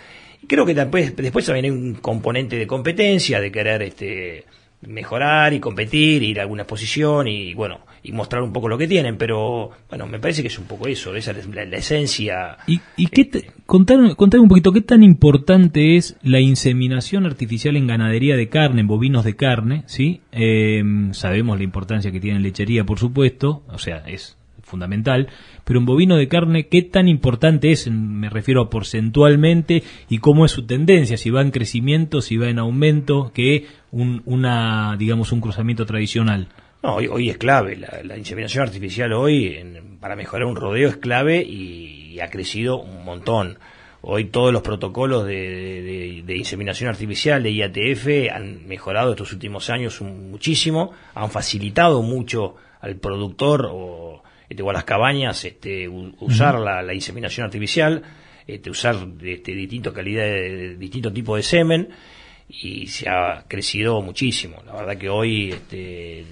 Creo 0.47 0.65
que 0.65 0.73
después, 0.73 1.15
después 1.15 1.45
también 1.45 1.65
hay 1.65 1.71
un 1.71 1.95
componente 1.95 2.57
de 2.57 2.67
competencia, 2.67 3.39
de 3.39 3.51
querer 3.51 3.81
este, 3.81 4.45
mejorar 4.87 5.53
y 5.53 5.59
competir, 5.59 6.23
ir 6.23 6.39
a 6.39 6.43
alguna 6.43 6.63
exposición 6.63 7.27
y 7.27 7.53
bueno, 7.53 7.79
y 8.03 8.11
mostrar 8.11 8.43
un 8.43 8.53
poco 8.53 8.67
lo 8.67 8.77
que 8.77 8.87
tienen, 8.87 9.17
pero 9.17 9.71
bueno, 9.89 10.07
me 10.07 10.19
parece 10.19 10.41
que 10.41 10.47
es 10.49 10.59
un 10.59 10.65
poco 10.65 10.87
eso, 10.87 11.15
esa 11.15 11.31
es 11.31 11.47
la, 11.47 11.63
esencia. 11.63 12.57
¿Y, 12.67 12.79
y 12.95 13.07
qué 13.07 13.25
te, 13.25 13.51
contar, 13.65 13.99
un 13.99 14.47
poquito 14.47 14.71
qué 14.71 14.81
tan 14.81 15.03
importante 15.03 15.95
es 15.95 16.17
la 16.21 16.39
inseminación 16.39 17.25
artificial 17.25 17.75
en 17.75 17.87
ganadería 17.87 18.35
de 18.35 18.49
carne, 18.49 18.81
en 18.81 18.87
bovinos 18.87 19.25
de 19.25 19.35
carne, 19.35 19.83
¿sí? 19.87 20.21
Em, 20.31 21.13
sabemos 21.13 21.57
la 21.57 21.63
importancia 21.63 22.11
que 22.11 22.19
tiene 22.19 22.37
en 22.37 22.43
lechería, 22.43 22.83
por 22.83 22.99
supuesto, 22.99 23.63
o 23.69 23.79
sea, 23.79 24.03
es 24.07 24.37
fundamental, 24.75 25.29
pero 25.63 25.79
un 25.79 25.85
bovino 25.85 26.17
de 26.17 26.27
carne, 26.27 26.67
¿qué 26.67 26.81
tan 26.81 27.07
importante 27.07 27.71
es? 27.71 27.89
Me 27.89 28.29
refiero 28.29 28.69
porcentualmente 28.69 29.83
y 30.09 30.17
cómo 30.17 30.45
es 30.45 30.51
su 30.51 30.65
tendencia, 30.65 31.15
si 31.15 31.29
va 31.29 31.41
en 31.41 31.51
crecimiento, 31.51 32.21
si 32.21 32.35
va 32.35 32.49
en 32.49 32.59
aumento, 32.59 33.31
que 33.33 33.65
un, 33.91 34.21
una, 34.25 34.97
digamos, 34.99 35.31
un 35.31 35.39
cruzamiento 35.39 35.85
tradicional. 35.85 36.49
No, 36.83 36.97
hoy, 36.97 37.29
es 37.29 37.37
clave. 37.37 37.77
La, 38.03 38.17
inseminación 38.17 38.63
artificial 38.63 39.11
hoy, 39.13 39.57
para 39.99 40.15
mejorar 40.15 40.45
un 40.45 40.55
rodeo, 40.55 40.89
es 40.89 40.97
clave 40.97 41.41
y, 41.41 42.19
ha 42.19 42.29
crecido 42.29 42.79
un 42.79 43.03
montón. 43.03 43.57
Hoy 44.01 44.25
todos 44.25 44.53
los 44.53 44.61
protocolos 44.61 45.25
de, 45.25 46.23
inseminación 46.27 46.89
artificial, 46.89 47.41
de 47.41 47.51
IATF, 47.53 48.31
han 48.31 48.67
mejorado 48.67 49.11
estos 49.11 49.33
últimos 49.33 49.69
años 49.71 49.99
muchísimo, 50.01 50.91
han 51.15 51.31
facilitado 51.31 52.03
mucho 52.03 52.55
al 52.81 52.97
productor 52.97 53.67
o, 53.71 54.23
este, 54.49 54.63
a 54.67 54.73
las 54.73 54.83
cabañas 54.83 55.43
este, 55.45 55.87
usar 55.87 56.59
la, 56.59 56.93
inseminación 56.93 57.45
artificial, 57.45 58.01
este, 58.45 58.69
usar 58.69 58.95
este, 59.23 59.53
distinto 59.53 59.93
calidad, 59.93 60.23
de, 60.23 60.75
distinto 60.77 61.11
tipo 61.11 61.35
de 61.35 61.43
semen 61.43 61.89
y 62.47 62.87
se 62.87 63.09
ha 63.09 63.45
crecido 63.47 64.01
muchísimo. 64.01 64.61
La 64.65 64.73
verdad 64.73 64.97
que 64.97 65.09
hoy 65.09 65.49
este, 65.51 66.25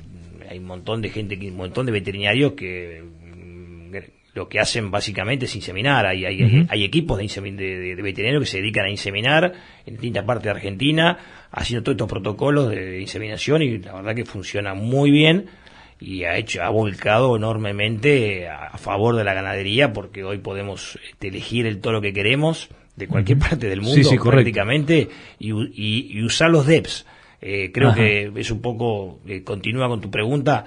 hay 0.49 0.59
un 0.59 0.65
montón 0.65 1.01
de 1.01 1.09
gente, 1.09 1.35
un 1.35 1.57
montón 1.57 1.85
de 1.85 1.91
veterinarios 1.91 2.53
que 2.53 3.03
mm, 3.03 3.95
lo 4.35 4.47
que 4.47 4.59
hacen 4.59 4.91
básicamente 4.91 5.45
es 5.45 5.55
inseminar. 5.55 6.05
Hay, 6.05 6.25
hay, 6.25 6.83
equipos 6.83 7.17
de, 7.17 7.51
de, 7.51 8.01
veterinarios 8.01 8.43
que 8.43 8.49
se 8.49 8.57
dedican 8.57 8.85
a 8.85 8.89
inseminar 8.89 9.53
en 9.85 9.93
distintas 9.93 10.23
partes 10.23 10.45
de 10.45 10.49
Argentina, 10.51 11.17
haciendo 11.51 11.83
todos 11.83 11.95
estos 11.95 12.09
protocolos 12.09 12.69
de 12.69 12.99
inseminación 12.99 13.61
y 13.61 13.77
la 13.79 13.93
verdad 13.93 14.15
que 14.15 14.25
funciona 14.25 14.73
muy 14.73 15.11
bien 15.11 15.45
y 16.03 16.25
ha 16.25 16.37
hecho 16.37 16.61
ha 16.61 16.69
volcado 16.69 17.35
enormemente 17.37 18.49
a, 18.49 18.77
favor 18.77 19.15
de 19.15 19.23
la 19.23 19.33
ganadería 19.33 19.93
porque 19.93 20.23
hoy 20.23 20.39
podemos 20.39 20.99
este, 21.09 21.29
elegir 21.29 21.65
el 21.65 21.79
toro 21.79 22.01
que 22.01 22.11
queremos 22.11 22.69
de 22.95 23.07
cualquier 23.07 23.39
parte 23.39 23.69
del 23.69 23.81
mundo 23.81 24.09
prácticamente 24.23 25.09
y, 25.39 26.21
usar 26.23 26.49
los 26.49 26.65
DEPs 26.65 27.05
eh, 27.45 27.71
creo 27.73 27.93
que 27.93 28.31
es 28.37 28.51
un 28.51 28.61
poco, 28.61 29.19
eh, 29.27 29.43
continúa 29.43 29.89
con 29.89 29.99
tu 29.99 30.09
pregunta, 30.09 30.63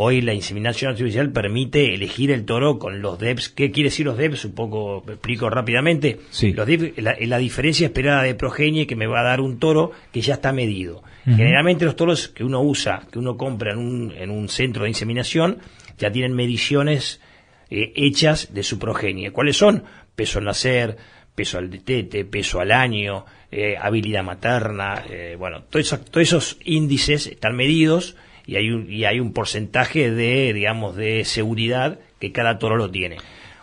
hoy 0.00 0.20
la 0.20 0.32
inseminación 0.32 0.92
artificial 0.92 1.32
permite 1.32 1.92
elegir 1.92 2.30
el 2.30 2.44
toro 2.44 2.78
con 2.78 3.02
los 3.02 3.18
DEPs. 3.18 3.48
¿Qué 3.48 3.72
quiere 3.72 3.90
decir 3.90 4.06
los 4.06 4.16
DEPs? 4.16 4.44
Un 4.44 4.52
poco 4.52 5.02
explico 5.08 5.50
rápidamente. 5.50 6.20
Los 6.54 6.66
DEPs 6.66 6.98
es 6.98 7.28
la, 7.28 7.38
diferencia 7.38 7.86
esperada 7.86 8.22
de 8.22 8.36
progenie 8.36 8.86
que 8.86 8.94
me 8.94 9.08
va 9.08 9.20
a 9.20 9.24
dar 9.24 9.40
un 9.40 9.58
toro 9.58 9.90
que 10.12 10.20
ya 10.20 10.34
está 10.34 10.52
medido. 10.52 11.02
Generalmente 11.24 11.84
los 11.84 11.96
toros 11.96 12.28
que 12.28 12.44
uno 12.44 12.62
usa, 12.62 13.02
que 13.10 13.18
uno 13.18 13.36
compra 13.36 13.72
en 13.72 13.78
un, 13.78 14.12
en 14.16 14.30
un 14.30 14.48
centro 14.48 14.84
de 14.84 14.90
inseminación, 14.90 15.58
ya 15.98 16.10
tienen 16.10 16.32
mediciones 16.32 17.20
eh, 17.68 17.92
hechas 17.96 18.54
de 18.54 18.62
su 18.62 18.78
progenie. 18.78 19.32
¿Cuáles 19.32 19.56
son? 19.56 19.84
Peso 20.14 20.38
al 20.38 20.46
nacer, 20.46 20.96
peso 21.34 21.58
al 21.58 21.68
detete, 21.68 22.24
peso 22.24 22.60
al 22.60 22.72
año, 22.72 23.26
eh, 23.50 23.76
habilidad 23.78 24.22
materna, 24.22 25.04
eh, 25.10 25.36
bueno, 25.38 25.64
todos 25.64 25.92
esos, 26.16 26.56
índices 26.64 27.26
están 27.26 27.56
medidos 27.56 28.16
y 28.48 28.56
hay 28.56 28.70
un, 28.70 28.90
y 28.90 29.04
hay 29.04 29.20
un 29.20 29.34
porcentaje 29.34 30.10
de, 30.10 30.54
digamos, 30.54 30.96
de 30.96 31.26
seguridad 31.26 31.98
que 32.18 32.32
cada 32.32 32.58
toro 32.58 32.78
lo 32.78 32.90
tiene. 32.90 33.18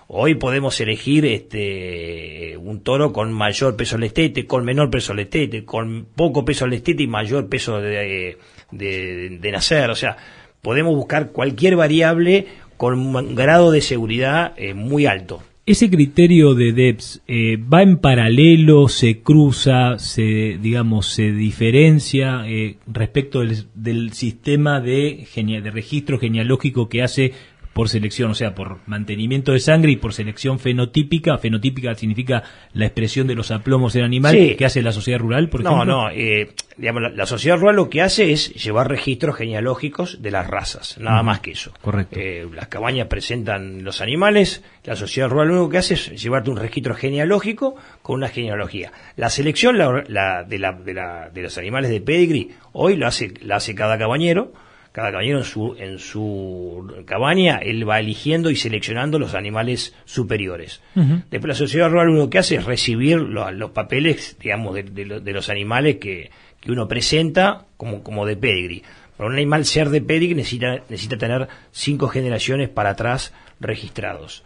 Hoy 0.08 0.36
podemos 0.36 0.80
elegir 0.80 1.26
este 1.26 2.56
un 2.58 2.82
toro 2.82 3.12
con 3.12 3.34
mayor 3.34 3.76
peso 3.76 3.96
al 3.96 4.04
estete, 4.04 4.46
con 4.46 4.64
menor 4.64 4.92
peso 4.92 5.14
al 5.14 5.20
estete, 5.20 5.66
con 5.66 6.06
poco 6.16 6.46
peso 6.46 6.66
al 6.66 6.74
estete 6.74 7.02
y 7.02 7.08
mayor 7.08 7.50
peso 7.50 7.82
de, 7.82 8.38
de 8.70 9.52
nacer. 9.52 9.90
O 9.90 9.96
sea, 9.96 10.18
podemos 10.62 10.96
buscar 10.96 11.32
cualquier 11.32 11.76
variable 11.76 12.46
con 12.78 12.94
un 12.94 13.34
grado 13.34 13.72
de 13.72 13.82
seguridad 13.82 14.54
eh, 14.56 14.76
muy 14.76 15.08
alto. 15.08 15.42
Ese 15.68 15.90
criterio 15.90 16.54
de 16.54 16.74
DEPS 16.74 17.24
eh, 17.26 17.58
va 17.58 17.82
en 17.82 17.98
paralelo, 17.98 18.88
se 18.88 19.22
cruza, 19.22 19.98
se 19.98 20.60
digamos 20.62 21.08
se 21.08 21.32
diferencia 21.32 22.48
eh, 22.48 22.78
respecto 22.86 23.40
del, 23.40 23.66
del 23.74 24.14
sistema 24.14 24.80
de, 24.80 25.28
de 25.36 25.72
registro 25.72 26.20
genealógico 26.20 26.88
que 26.88 27.02
hace 27.02 27.34
por 27.76 27.90
selección, 27.90 28.32
o 28.32 28.36
sea, 28.36 28.56
por 28.56 28.78
mantenimiento 28.86 29.52
de 29.52 29.60
sangre 29.60 29.92
y 29.92 29.98
por 29.98 30.14
selección 30.14 30.60
fenotípica. 30.60 31.38
Fenotípica 31.38 31.94
significa 31.94 32.42
la 32.72 32.86
expresión 32.86 33.28
de 33.28 33.36
los 33.36 33.52
aplomos 33.52 33.98
en 33.98 34.06
animal 34.06 34.56
que 34.58 34.66
hace 34.66 34.82
la 34.82 34.94
sociedad 34.94 35.20
rural, 35.20 35.50
por 35.50 35.60
ejemplo. 35.60 35.84
No, 35.84 36.04
no, 36.04 36.10
eh, 36.10 36.54
digamos, 36.78 37.14
la, 37.14 37.26
sociedad 37.26 37.58
rural 37.58 37.76
lo 37.76 37.90
que 37.90 38.02
hace 38.02 38.32
es 38.32 38.54
llevar 38.54 38.88
registros 38.88 39.36
genealógicos 39.36 40.22
de 40.22 40.32
las 40.32 40.48
razas, 40.48 40.98
nada 41.00 41.22
más 41.22 41.42
que 41.42 41.52
eso. 41.52 41.74
Correcto. 41.82 42.18
Eh, 42.18 42.48
las 42.54 42.70
cabañas 42.70 43.08
presentan 43.08 43.84
los 43.84 44.00
animales, 44.00 44.64
la 44.86 44.96
sociedad 44.96 45.28
rural 45.28 45.50
lo 45.50 45.54
único 45.56 45.72
que 45.72 45.80
hace 45.80 45.96
es 45.96 46.24
llevarte 46.24 46.52
un 46.52 46.58
registro 46.58 46.96
genealógico 46.96 47.76
con 48.02 48.16
una 48.16 48.30
genealogía. 48.30 48.94
La 49.18 49.30
selección 49.30 49.78
la, 49.78 50.46
de, 50.48 51.30
de, 51.34 51.42
los 51.42 51.58
animales 51.58 51.92
de 51.92 52.00
pedigree 52.00 52.52
hoy 52.72 52.96
lo 52.96 53.06
hace, 53.06 53.34
la 53.42 53.58
hace 53.58 53.76
cada 53.76 53.98
cabañero 53.98 54.54
cada 54.96 55.12
caballero 55.12 55.40
en 55.40 55.44
su, 55.44 55.76
en 55.78 56.00
su 56.00 57.04
cabaña, 57.06 57.58
él 57.58 57.88
va 57.88 58.00
eligiendo 58.00 58.50
y 58.50 58.56
seleccionando 58.56 59.20
los 59.20 59.36
animales 59.36 59.94
superiores. 60.06 60.82
Después 60.94 61.50
la 61.50 61.54
sociedad 61.54 61.90
rural 61.90 62.16
lo 62.16 62.30
que 62.30 62.38
hace 62.38 62.56
es 62.56 62.64
recibir 62.64 63.18
los, 63.18 63.72
papeles, 63.72 64.38
digamos, 64.40 64.74
de, 64.74 65.34
los 65.34 65.50
animales 65.50 65.98
que, 65.98 66.32
uno 66.70 66.88
presenta 66.88 67.66
como, 67.76 68.04
como 68.04 68.26
de 68.26 68.38
pedigree. 68.38 68.84
Para 69.18 69.28
un 69.30 69.36
animal 69.36 69.66
ser 69.66 69.90
de 69.90 70.00
pedigree 70.00 70.34
necesita, 70.34 70.76
necesita 70.90 71.18
tener 71.18 71.50
cinco 71.72 72.08
generaciones 72.08 72.70
para 72.70 72.92
atrás 72.92 73.34
registrados. 73.60 74.46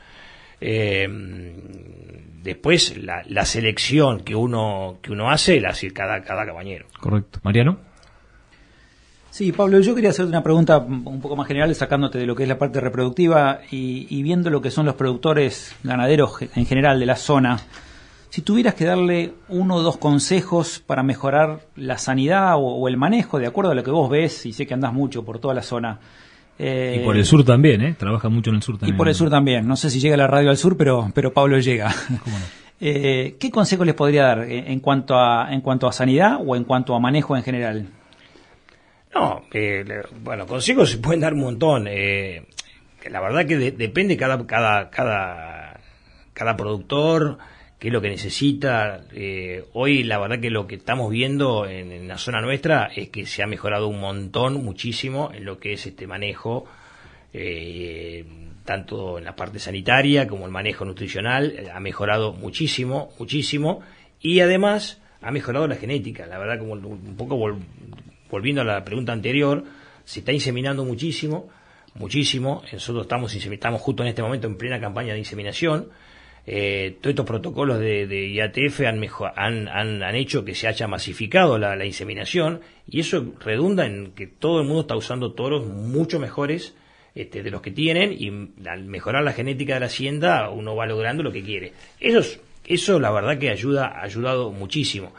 Eh, 0.62 1.08
después 2.42 2.98
la, 2.98 3.22
la, 3.28 3.46
selección 3.46 4.22
que 4.22 4.36
uno 4.36 4.98
que 5.02 5.12
uno 5.12 5.30
hace 5.30 5.62
la 5.62 5.70
hace 5.70 5.92
cada 5.92 6.24
cada 6.24 6.46
cabañero. 6.46 6.88
Correcto. 7.00 7.40
Mariano. 7.44 7.89
Sí, 9.32 9.52
Pablo, 9.52 9.80
yo 9.80 9.94
quería 9.94 10.10
hacerte 10.10 10.30
una 10.30 10.44
pregunta 10.44 10.80
un 10.80 11.22
poco 11.22 11.36
más 11.36 11.48
general, 11.48 11.74
sacándote 11.76 12.18
de 12.18 12.26
lo 12.26 12.36
que 12.36 12.44
es 12.44 12.50
la 12.50 12.58
parte 12.58 12.80
reproductiva 12.80 13.60
y, 13.70 14.22
viendo 14.24 14.50
lo 14.50 14.62
que 14.62 14.72
son 14.72 14.86
los 14.86 14.96
productores 14.96 15.76
ganaderos 15.84 16.42
en 16.42 16.66
general 16.66 17.00
de 17.00 17.06
la 17.06 17.16
zona. 17.16 17.60
Si 18.30 18.42
tuvieras 18.42 18.74
que 18.74 18.86
darle 18.86 19.34
uno 19.48 19.76
o 19.76 19.82
dos 19.82 19.98
consejos 19.98 20.84
para 20.86 21.04
mejorar 21.04 21.62
la 21.76 21.98
sanidad 21.98 22.56
o, 22.58 22.88
el 22.88 22.98
manejo, 22.98 23.40
de 23.40 23.48
acuerdo 23.48 23.72
a 23.72 23.76
lo 23.76 23.84
que 23.84 23.92
vos 23.92 24.10
ves, 24.10 24.46
y 24.46 24.54
sé 24.54 24.66
que 24.66 24.74
andás 24.74 24.94
mucho 24.94 25.24
por 25.24 25.40
toda 25.40 25.54
la 25.54 25.64
zona. 25.64 26.00
Eh, 26.58 27.00
y 27.02 27.06
por 27.06 27.16
el 27.16 27.26
sur 27.26 27.44
también, 27.46 27.82
¿eh? 27.82 27.96
Trabaja 27.98 28.30
mucho 28.30 28.50
en 28.50 28.58
el 28.58 28.64
sur 28.64 28.78
también. 28.78 28.96
Y 28.96 28.98
por 28.98 29.08
el 29.08 29.16
sur 29.16 29.30
también. 29.30 29.68
No 29.68 29.76
sé 29.76 29.90
si 29.90 30.00
llega 30.00 30.18
la 30.18 30.28
radio 30.28 30.50
al 30.50 30.58
sur, 30.58 30.76
pero, 30.76 31.10
pero 31.14 31.34
Pablo 31.34 31.60
llega. 31.60 31.94
Eh, 32.82 33.36
¿Qué 33.38 33.52
consejos 33.52 33.86
les 33.86 33.94
podría 33.94 34.24
dar 34.24 34.44
en 34.50 34.80
cuanto, 34.80 35.20
a, 35.20 35.54
en 35.54 35.60
cuanto 35.60 35.86
a 35.86 35.92
sanidad 35.92 36.40
o 36.40 36.56
en 36.56 36.64
cuanto 36.64 36.96
a 36.96 37.00
manejo 37.02 37.36
en 37.36 37.44
general? 37.44 37.88
No, 39.14 39.44
eh, 39.54 40.04
bueno, 40.22 40.46
consejos 40.46 40.92
se 40.92 40.98
pueden 41.00 41.22
dar 41.22 41.34
un 41.34 41.42
montón. 41.42 41.88
Eh, 41.88 42.44
la 43.10 43.22
verdad 43.22 43.46
que 43.46 43.58
depende 43.72 44.18
cada, 44.18 44.46
cada, 44.46 44.90
cada, 44.90 45.80
cada 46.34 46.56
productor, 46.56 47.38
qué 47.80 47.88
es 47.88 47.94
lo 47.94 48.02
que 48.02 48.10
necesita. 48.10 49.02
Eh, 49.14 49.66
hoy 49.74 50.04
la 50.04 50.20
verdad 50.20 50.40
que 50.40 50.52
lo 50.52 50.68
que 50.68 50.76
estamos 50.76 51.10
viendo 51.10 51.66
en, 51.66 52.08
la 52.08 52.18
zona 52.18 52.42
nuestra 52.42 52.92
es 52.96 53.10
que 53.10 53.26
se 53.26 53.42
ha 53.42 53.48
mejorado 53.48 53.88
un 53.88 54.00
montón, 54.00 54.64
muchísimo, 54.64 55.32
en 55.34 55.46
lo 55.46 55.60
que 55.60 55.74
es 55.74 55.88
este 55.88 56.06
manejo, 56.06 56.66
eh, 57.34 58.26
tanto 58.66 59.18
en 59.18 59.24
la 59.24 59.36
parte 59.36 59.60
sanitaria 59.60 60.28
como 60.28 60.46
el 60.46 60.52
manejo 60.52 60.86
nutricional, 60.86 61.72
ha 61.74 61.80
mejorado 61.80 62.34
muchísimo, 62.34 63.12
muchísimo, 63.18 63.82
y 64.22 64.42
además 64.42 65.02
ha 65.22 65.32
mejorado 65.32 65.68
la 65.68 65.76
genética. 65.76 66.28
La 66.28 66.38
verdad, 66.38 66.60
como 66.60 66.74
un 66.74 67.16
poco 67.18 67.58
volviendo 68.30 68.62
a 68.62 68.66
la 68.66 68.84
pregunta 68.84 69.14
anterior, 69.14 69.64
se 70.06 70.20
está 70.20 70.32
inseminando 70.32 70.86
muchísimo, 70.86 71.50
muchísimo. 71.96 72.64
Nosotros 72.72 73.06
estamos, 73.06 73.36
estamos 73.36 73.82
justo 73.82 74.04
en 74.04 74.10
este 74.10 74.22
momento 74.22 74.48
en 74.48 74.58
plena 74.58 74.80
campaña 74.80 75.14
de 75.14 75.20
inseminación. 75.20 75.90
Eh, 76.52 76.98
todos 77.00 77.12
estos 77.12 77.26
protocolos 77.28 77.80
de, 77.80 78.30
IATF 78.32 78.82
han, 78.82 79.68
han, 79.68 80.02
han, 80.02 80.16
hecho 80.16 80.44
que 80.44 80.56
se 80.56 80.68
haya 80.68 80.88
masificado 80.88 81.60
la, 81.60 81.86
inseminación 81.86 82.62
y 82.90 83.02
eso 83.02 83.34
redunda 83.40 83.86
en 83.86 84.14
que 84.14 84.26
todo 84.26 84.62
el 84.62 84.66
mundo 84.66 84.82
está 84.82 84.96
usando 84.96 85.34
toros 85.34 85.68
mucho 85.68 86.20
mejores 86.20 86.76
este, 87.14 87.44
de 87.44 87.52
los 87.52 87.62
que 87.62 87.70
tienen 87.70 88.14
y 88.14 88.32
al 88.68 88.86
mejorar 88.86 89.24
la 89.24 89.34
genética 89.34 89.76
de 89.76 89.82
la 89.82 89.86
hacienda 89.88 90.50
uno 90.50 90.76
va 90.76 90.88
logrando 90.88 91.22
lo 91.22 91.32
que 91.32 91.44
quiere. 91.44 91.74
Eso, 92.00 92.40
eso 92.66 93.00
la 93.00 93.12
verdad 93.12 93.38
que 93.38 93.52
ayuda, 93.52 93.88
ha 93.88 94.04
ayudado 94.04 94.52
muchísimo. 94.52 95.14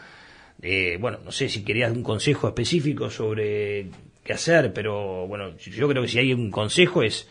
Eh, 0.63 0.99
bueno, 1.01 1.19
no 1.25 1.33
sé 1.33 1.49
si 1.49 1.65
querías 1.65 1.93
un 1.93 2.03
consejo 2.03 2.49
específico 2.49 3.11
sobre 3.11 3.89
que 4.23 4.33
hacer, 4.33 4.73
pero 4.73 5.27
bueno, 5.27 5.57
yo 5.57 5.89
creo 5.89 6.03
que 6.03 6.09
si 6.09 6.19
hay 6.19 6.33
un 6.33 6.51
consejo 6.51 7.03
es 7.03 7.29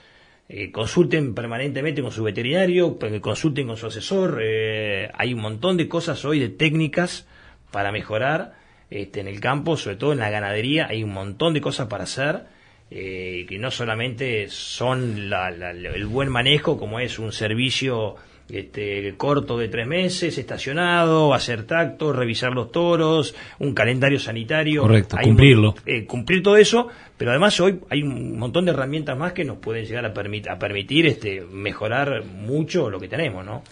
eh, 0.51 0.71
consulten 0.71 1.35
permanentemente 1.35 2.01
con 2.01 2.11
su 2.11 2.23
veterinario, 2.23 2.97
consulten 3.21 3.67
con 3.67 3.77
su 3.77 3.85
asesor. 3.85 4.39
Eh, 4.41 5.11
hay 5.13 5.35
un 5.35 5.41
montón 5.41 5.77
de 5.77 5.87
cosas 5.87 6.25
hoy 6.25 6.39
de 6.39 6.49
técnicas 6.49 7.27
para 7.71 7.91
mejorar 7.91 8.55
este, 8.89 9.19
en 9.19 9.27
el 9.27 9.39
campo, 9.39 9.77
sobre 9.77 9.97
todo 9.97 10.11
en 10.11 10.17
la 10.17 10.31
ganadería. 10.31 10.87
Hay 10.87 11.03
un 11.03 11.13
montón 11.13 11.53
de 11.53 11.61
cosas 11.61 11.87
para 11.87 12.05
hacer. 12.05 12.45
Eh, 12.91 13.45
que 13.47 13.59
no 13.59 13.69
solamente 13.69 14.49
son 14.49 15.31
el 15.31 16.05
buen 16.07 16.29
manejo, 16.29 16.79
como 16.79 16.99
es 16.99 17.19
un 17.19 17.31
servicio 17.31 18.15
este, 18.49 19.13
corto 19.15 19.57
de 19.57 19.67
tres 19.67 19.87
meses, 19.87 20.37
estacionado, 20.37 21.33
hacer 21.33 21.63
tacto, 21.63 22.13
revisar 22.13 22.53
los 22.53 22.71
toros, 22.71 23.35
un 23.59 23.73
calendario 23.73 24.19
sanitario. 24.19 24.81
Correcto, 24.81 25.17
cumplirlo. 25.21 25.75
Eh, 25.85 26.05
cumplir 26.05 26.43
todo 26.43 26.57
eso, 26.57 26.87
pero 27.17 27.31
además 27.31 27.59
hoy 27.59 27.79
hay 27.89 28.01
un 28.03 28.37
montón 28.37 28.65
de 28.65 28.71
herramientas 28.71 29.17
más 29.17 29.33
que 29.33 29.45
nos 29.45 29.57
pueden 29.57 29.85
llegar 29.85 30.05
a, 30.05 30.09
a 30.09 30.59
permitir 30.59 31.05
este, 31.05 31.41
mejorar 31.41 32.25
mucho 32.25 32.89
lo 32.89 32.99
que 32.99 33.07
tenemos, 33.07 33.45
¿no? 33.45 33.63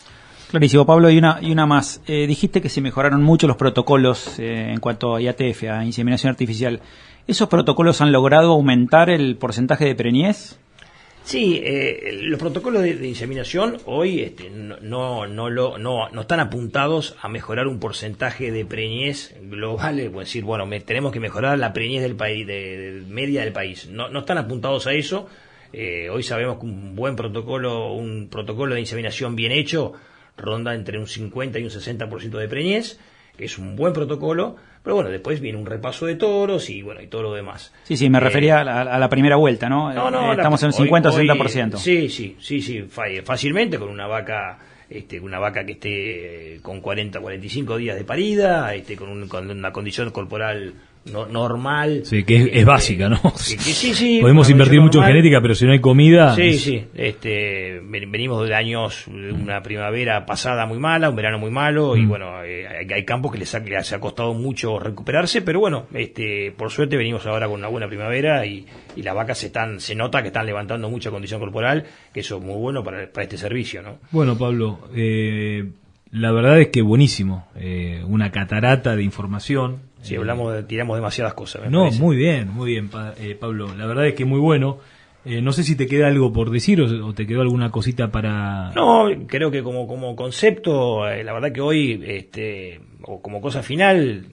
Clarísimo, 0.50 0.86
Pablo, 0.86 1.10
y 1.10 1.18
una, 1.18 1.40
y 1.42 1.52
una 1.52 1.66
más. 1.66 2.02
Eh, 2.08 2.26
dijiste 2.26 2.62
que 2.62 2.70
se 2.70 2.80
mejoraron 2.80 3.22
mucho 3.22 3.48
los 3.48 3.58
protocolos 3.58 4.40
eh, 4.40 4.72
en 4.72 4.80
cuanto 4.80 5.16
a 5.16 5.22
IATF, 5.22 5.64
a 5.64 5.84
inseminación 5.84 6.30
artificial. 6.30 6.80
¿Esos 7.28 7.50
protocolos 7.50 8.00
han 8.00 8.14
logrado 8.14 8.54
aumentar 8.54 9.10
el 9.10 9.36
porcentaje 9.36 9.84
de 9.84 9.96
preñez? 9.96 10.58
Sí, 11.28 11.62
eh, 11.62 12.20
los 12.22 12.40
protocolos 12.40 12.84
de, 12.84 13.06
inseminación 13.06 13.80
hoy 13.84 14.22
este, 14.22 14.50
no, 14.50 15.28
no, 15.28 15.50
lo, 15.50 15.78
no, 15.78 16.08
no, 16.08 16.22
están 16.22 16.40
apuntados 16.40 17.18
a 17.22 17.28
mejorar 17.28 17.68
un 17.68 17.82
porcentaje 17.82 18.50
de 18.50 18.64
preñez 18.64 19.36
global, 19.42 20.00
es 20.00 20.14
decir, 20.14 20.46
bueno, 20.46 20.64
tenemos 20.86 21.12
que 21.12 21.20
mejorar 21.20 21.60
la 21.60 21.74
preñez 21.74 22.02
del 22.02 22.16
país, 22.16 22.48
de, 22.48 23.04
media 23.10 23.42
del 23.42 23.52
país. 23.52 23.90
No, 23.90 24.08
no 24.08 24.20
están 24.20 24.38
apuntados 24.38 24.88
a 24.88 24.94
eso. 24.94 25.28
Eh, 25.74 26.10
hoy 26.10 26.24
sabemos 26.24 26.60
que 26.60 26.66
un 26.66 26.96
buen 26.96 27.18
protocolo, 27.18 27.92
un 27.92 28.30
protocolo 28.30 28.76
de 28.76 28.80
inseminación 28.80 29.36
bien 29.36 29.52
hecho, 29.52 29.92
ronda 30.38 30.76
entre 30.76 30.98
un 30.98 31.08
50 31.08 31.60
y 31.60 31.64
un 31.64 31.70
60% 31.70 32.38
de 32.38 32.48
preñez, 32.48 33.02
es 33.38 33.58
un 33.58 33.76
buen 33.76 33.92
protocolo 33.92 34.56
pero 34.88 34.96
bueno, 34.96 35.10
después 35.10 35.42
viene 35.42 35.58
un 35.58 35.66
repaso 35.66 36.06
de 36.06 36.16
toros 36.16 36.70
y 36.70 36.82
bueno, 36.82 37.02
y 37.02 37.08
todo 37.08 37.24
lo 37.24 37.34
demás. 37.34 37.74
Sí, 37.84 37.98
sí, 37.98 38.10
me 38.10 38.22
refería 38.22 38.62
eh, 38.62 38.70
a 38.70 38.98
la, 38.98 39.10
primera 39.10 39.36
vuelta, 39.36 39.68
¿no? 39.68 39.92
no, 39.92 40.10
no 40.10 40.32
eh, 40.32 40.36
Estamos 40.38 40.64
en 40.64 40.72
50 40.72 41.10
o 41.10 41.12
60%. 41.12 41.76
Sí, 41.76 42.08
sí, 42.08 42.38
sí, 42.40 42.62
sí, 42.62 42.88
fácilmente 43.26 43.78
con 43.78 43.90
una 43.90 44.08
vaca 44.08 44.58
este, 44.90 45.20
una 45.20 45.40
vaca 45.40 45.66
que 45.66 45.74
esté 45.74 46.56
eh, 46.56 46.60
con 46.62 46.80
40, 46.80 47.20
45 47.20 47.76
días 47.76 47.98
de 47.98 48.06
parida, 48.06 48.74
este, 48.74 48.96
con, 48.96 49.28
con 49.28 49.52
una 49.52 49.74
condición 49.74 50.10
corporal 50.12 50.74
normal. 51.12 52.02
Sí, 52.04 52.24
que 52.24 52.38
es, 52.38 52.46
este, 52.48 52.66
básica, 52.66 53.10
¿no? 53.10 53.20
sí, 53.36 53.58
sí, 53.58 54.20
Podemos 54.22 54.50
invertir 54.50 54.82
mucho 54.82 55.00
en 55.00 55.08
genética, 55.08 55.42
pero 55.42 55.56
si 55.56 55.66
no 55.66 55.72
hay 55.72 55.80
comida. 55.80 56.36
Sí, 56.36 56.54
sí. 56.54 56.86
Este, 56.96 57.80
venimos 57.82 58.48
de 58.48 58.56
años, 58.56 59.06
de 59.08 59.32
una 59.32 59.62
primavera 59.62 60.26
pasada 60.26 60.66
muy 60.66 60.80
mala, 60.80 61.10
un 61.10 61.16
verano 61.16 61.40
muy 61.40 61.52
malo, 61.52 61.96
y 61.96 62.02
mm. 62.02 62.10
bueno, 62.10 62.44
eh, 62.44 62.68
hay, 62.94 63.06
campos 63.06 63.32
que 63.32 63.38
les 63.38 63.54
ha, 63.56 63.60
les 63.60 63.94
ha 63.94 64.00
costado 64.00 64.34
mucho 64.34 64.80
recuperarse, 64.80 65.42
pero 65.42 65.60
bueno, 65.60 65.88
este, 65.94 66.54
por 66.56 66.72
suerte 66.72 66.98
venimos 66.98 67.26
ahora 67.26 67.48
con 67.48 67.60
una 67.60 67.68
buena 67.68 67.88
primavera 67.88 68.46
y, 68.46 68.66
y 68.96 69.02
las 69.02 69.16
vacas 69.16 69.38
se, 69.38 69.48
están, 69.48 69.80
se 69.80 69.96
nota 69.96 70.22
que 70.22 70.28
están 70.28 70.46
levantando 70.46 70.90
mucha 70.90 71.12
condición 71.12 71.40
corporal, 71.40 71.86
que 72.14 72.22
eso 72.22 72.38
es 72.38 72.44
muy 72.44 72.56
bueno 72.56 72.84
para, 72.84 73.08
para 73.12 73.24
este 73.24 73.38
servicio, 73.38 73.82
¿no? 73.82 74.00
Bueno, 74.12 74.38
Pablo, 74.38 74.80
eh, 74.96 75.70
la 76.12 76.32
verdad 76.32 76.60
es 76.60 76.70
que 76.70 76.82
buenísimo, 76.82 77.48
eh, 77.56 78.04
una 78.08 78.32
catarata 78.32 78.96
de 78.96 79.04
información. 79.04 79.87
Sí, 80.02 80.16
hablamos, 80.16 80.68
tiramos 80.68 80.96
demasiadas 80.96 81.34
cosas. 81.34 81.70
no, 81.70 81.92
muy 81.92 82.16
bien, 82.16 82.50
muy 82.50 82.72
bien, 82.72 82.90
eh, 83.20 83.36
Pablo. 83.40 83.74
La 83.76 83.86
verdad 83.86 84.08
es 84.08 84.14
que 84.14 84.26
muy 84.26 84.40
bueno. 84.40 84.78
Eh, 85.26 85.42
no 85.42 85.52
sé 85.52 85.64
si 85.64 85.76
te 85.76 85.88
queda 85.88 86.08
algo 86.08 86.32
por 86.32 86.52
decir 86.52 86.82
o, 86.82 87.14
te 87.14 87.28
quedó 87.28 87.42
alguna 87.42 87.70
cosita 87.70 88.10
para. 88.12 88.72
No, 88.72 89.08
creo 89.28 89.52
que 89.52 89.62
como, 89.62 89.88
como 89.88 90.16
concepto, 90.16 91.06
la 91.06 91.34
verdad 91.34 91.52
que 91.52 91.60
hoy, 91.60 92.02
este, 92.06 92.80
o 93.02 93.22
como 93.22 93.42
cosa 93.42 93.62
final, 93.62 94.26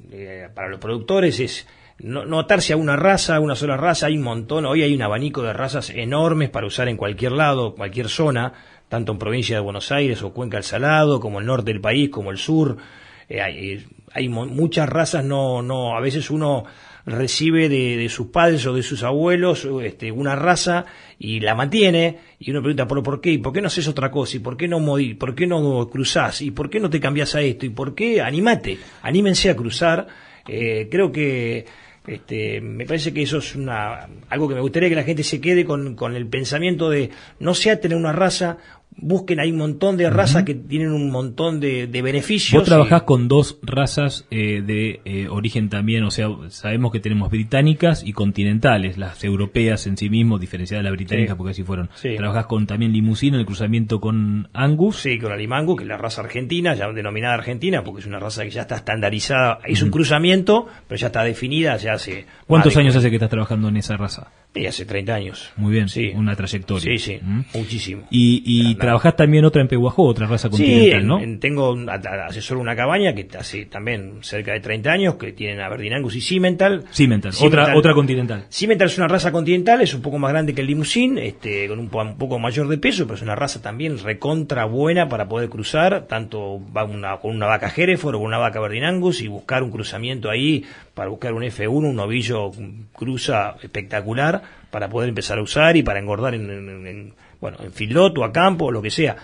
para 0.54 0.68
los 0.68 0.78
productores 0.78 1.40
es 1.40 1.66
no, 1.98 2.24
no, 2.24 2.38
atarse 2.38 2.72
a 2.72 2.76
una 2.76 2.96
raza, 2.96 3.36
a 3.36 3.40
una 3.40 3.56
sola 3.56 3.76
raza, 3.76 4.06
hay 4.06 4.16
un 4.16 4.22
montón, 4.22 4.66
hoy 4.66 4.82
hay 4.82 4.94
un 4.94 5.02
abanico 5.02 5.42
de 5.42 5.52
razas 5.52 5.90
enormes 5.90 6.50
para 6.50 6.66
usar 6.66 6.88
en 6.88 6.96
cualquier 6.96 7.32
lado, 7.32 7.74
cualquier 7.74 8.08
zona 8.08 8.52
tanto 8.88 9.12
en 9.12 9.18
provincia 9.18 9.56
de 9.56 9.60
Buenos 9.60 9.90
Aires 9.90 10.22
o 10.22 10.32
Cuenca 10.32 10.56
del 10.56 10.64
Salado, 10.64 11.18
como 11.18 11.40
el 11.40 11.46
norte 11.46 11.72
del 11.72 11.80
país, 11.80 12.10
como 12.10 12.30
el 12.30 12.38
sur. 12.38 12.76
Eh, 13.28 13.84
hay, 14.14 14.28
muchas 14.28 14.88
razas, 14.88 15.24
no, 15.24 15.60
no, 15.60 15.96
a 15.96 16.00
veces 16.00 16.30
uno 16.30 16.64
recibe 17.04 17.68
de, 17.68 17.98
de, 17.98 18.08
sus 18.08 18.28
padres 18.28 18.64
o 18.66 18.72
de 18.72 18.82
sus 18.82 19.02
abuelos 19.02 19.68
este, 19.82 20.10
una 20.10 20.36
raza 20.36 20.86
y 21.18 21.40
la 21.40 21.54
mantiene 21.54 22.18
y 22.38 22.50
uno 22.50 22.62
pregunta 22.62 22.88
¿por, 22.88 23.02
por 23.02 23.20
qué? 23.20 23.32
¿y 23.32 23.38
por 23.38 23.52
qué 23.52 23.60
no 23.60 23.66
haces 23.66 23.88
otra 23.88 24.10
cosa? 24.10 24.38
¿y 24.38 24.40
por 24.40 24.56
qué 24.56 24.68
no 24.68 24.80
modir? 24.80 25.18
¿por 25.18 25.34
qué 25.34 25.46
no 25.46 25.86
cruzás? 25.90 26.40
¿y 26.40 26.50
por 26.50 26.70
qué 26.70 26.80
no 26.80 26.88
te 26.88 27.00
cambias 27.00 27.34
a 27.34 27.42
esto? 27.42 27.66
¿y 27.66 27.70
por 27.70 27.94
qué? 27.94 28.22
Animate, 28.22 28.78
anímense 29.02 29.50
a 29.50 29.56
cruzar 29.56 30.06
eh, 30.48 30.88
creo 30.90 31.10
que 31.10 31.66
este, 32.06 32.60
me 32.60 32.84
parece 32.84 33.12
que 33.14 33.22
eso 33.22 33.38
es 33.38 33.54
una, 33.54 34.08
algo 34.28 34.48
que 34.48 34.54
me 34.54 34.60
gustaría 34.60 34.88
que 34.88 34.94
la 34.94 35.04
gente 35.04 35.22
se 35.22 35.40
quede 35.40 35.64
con, 35.64 35.94
con 35.96 36.14
el 36.14 36.26
pensamiento 36.26 36.90
de 36.90 37.10
no 37.38 37.54
sea 37.54 37.80
tener 37.80 37.96
una 37.96 38.12
raza 38.12 38.58
busquen, 38.96 39.40
hay 39.40 39.50
un 39.50 39.58
montón 39.58 39.96
de 39.96 40.08
razas 40.10 40.44
que 40.44 40.54
tienen 40.54 40.92
un 40.92 41.10
montón 41.10 41.60
de, 41.60 41.86
beneficios. 42.04 42.60
Vos 42.60 42.68
trabajás 42.68 43.02
con 43.02 43.28
dos 43.28 43.58
razas 43.62 44.26
eh, 44.30 44.62
de 44.64 45.00
eh, 45.04 45.28
origen 45.28 45.68
también, 45.68 46.04
o 46.04 46.10
sea, 46.10 46.28
sabemos 46.48 46.92
que 46.92 47.00
tenemos 47.00 47.30
británicas 47.30 48.04
y 48.04 48.12
continentales, 48.12 48.98
las 48.98 49.22
europeas 49.24 49.86
en 49.86 49.96
sí 49.96 50.10
mismos, 50.10 50.40
diferenciadas 50.40 50.84
de 50.84 50.90
las 50.90 50.96
británicas, 50.96 51.36
porque 51.36 51.52
así 51.52 51.62
fueron. 51.62 51.90
Trabajás 52.00 52.46
con 52.46 52.66
también 52.66 52.92
limusina, 52.92 53.38
el 53.38 53.46
cruzamiento 53.46 54.00
con 54.00 54.48
Angus. 54.52 54.96
Sí, 54.96 55.18
con 55.18 55.30
la 55.30 55.36
Limangus, 55.36 55.76
que 55.76 55.82
es 55.84 55.88
la 55.88 55.96
raza 55.96 56.22
argentina, 56.22 56.74
ya 56.74 56.90
denominada 56.92 57.34
argentina, 57.34 57.82
porque 57.82 58.00
es 58.00 58.06
una 58.06 58.18
raza 58.18 58.44
que 58.44 58.50
ya 58.50 58.62
está 58.62 58.76
estandarizada, 58.76 59.60
es 59.64 59.82
un 59.82 59.90
cruzamiento, 59.90 60.66
pero 60.86 60.98
ya 60.98 61.08
está 61.08 61.24
definida, 61.24 61.76
ya 61.76 61.94
hace... 61.94 62.26
¿Cuántos 62.46 62.76
años 62.76 62.94
hace 62.96 63.10
que 63.10 63.16
estás 63.16 63.30
trabajando 63.30 63.68
en 63.68 63.76
esa 63.76 63.96
raza? 63.96 64.30
Y 64.54 64.66
hace 64.66 64.84
30 64.84 65.14
años. 65.14 65.52
Muy 65.56 65.72
bien, 65.72 65.88
sí. 65.88 66.12
una 66.14 66.36
trayectoria. 66.36 66.96
Sí, 66.96 66.98
sí, 66.98 67.20
muchísimo. 67.54 68.06
Y, 68.10 68.42
y 68.44 68.74
trabajás 68.76 69.16
también 69.16 69.44
otra 69.44 69.62
en 69.62 69.68
Pehuajó, 69.68 70.04
otra 70.04 70.26
raza 70.26 70.48
continental, 70.48 71.00
sí, 71.00 71.06
¿no? 71.06 71.38
tengo 71.40 71.76
asesor 72.28 72.58
una 72.58 72.76
cabaña 72.76 73.14
que 73.14 73.26
hace 73.36 73.66
también 73.66 74.18
cerca 74.22 74.52
de 74.52 74.60
30 74.60 74.92
años, 74.92 75.14
que 75.16 75.32
tienen 75.32 75.60
a 75.60 75.68
Verdinangus 75.68 76.16
y 76.16 76.20
Cimental. 76.20 76.84
Cimental, 76.92 77.32
otra, 77.40 77.76
otra 77.76 77.94
continental. 77.94 78.44
Cimental 78.48 78.88
es 78.88 78.98
una 78.98 79.08
raza 79.08 79.32
continental, 79.32 79.80
es 79.80 79.92
un 79.92 80.02
poco 80.02 80.18
más 80.18 80.30
grande 80.30 80.54
que 80.54 80.60
el 80.60 80.68
Limusín, 80.68 81.18
este, 81.18 81.68
con 81.68 81.78
un, 81.78 81.88
poco 81.88 82.38
mayor 82.38 82.68
de 82.68 82.78
peso, 82.78 83.04
pero 83.04 83.16
es 83.16 83.22
una 83.22 83.34
raza 83.34 83.60
también 83.60 83.98
recontra 83.98 84.64
buena 84.66 85.08
para 85.08 85.28
poder 85.28 85.48
cruzar, 85.48 86.06
tanto 86.06 86.60
va 86.74 86.84
una, 86.84 87.16
con 87.18 87.34
una 87.34 87.46
vaca 87.46 87.72
Hereford 87.74 88.14
o 88.14 88.18
con 88.18 88.26
una 88.26 88.38
vaca 88.38 88.60
Verdinangus 88.60 89.20
y 89.20 89.28
buscar 89.28 89.62
un 89.62 89.70
cruzamiento 89.70 90.30
ahí 90.30 90.64
para 90.94 91.10
buscar 91.10 91.32
un 91.34 91.42
F1, 91.42 91.68
un 91.68 91.96
novillo 91.96 92.52
cruza 92.92 93.56
espectacular 93.62 94.42
para 94.70 94.88
poder 94.88 95.08
empezar 95.08 95.38
a 95.38 95.42
usar 95.42 95.76
y 95.76 95.82
para 95.82 95.98
engordar 95.98 96.34
en, 96.34 97.12
bueno, 97.40 97.58
en 97.62 97.72
filot 97.72 98.16
o 98.18 98.24
a 98.24 98.32
campo 98.32 98.70
lo 98.70 98.80
que 98.80 98.90
sea. 98.90 99.16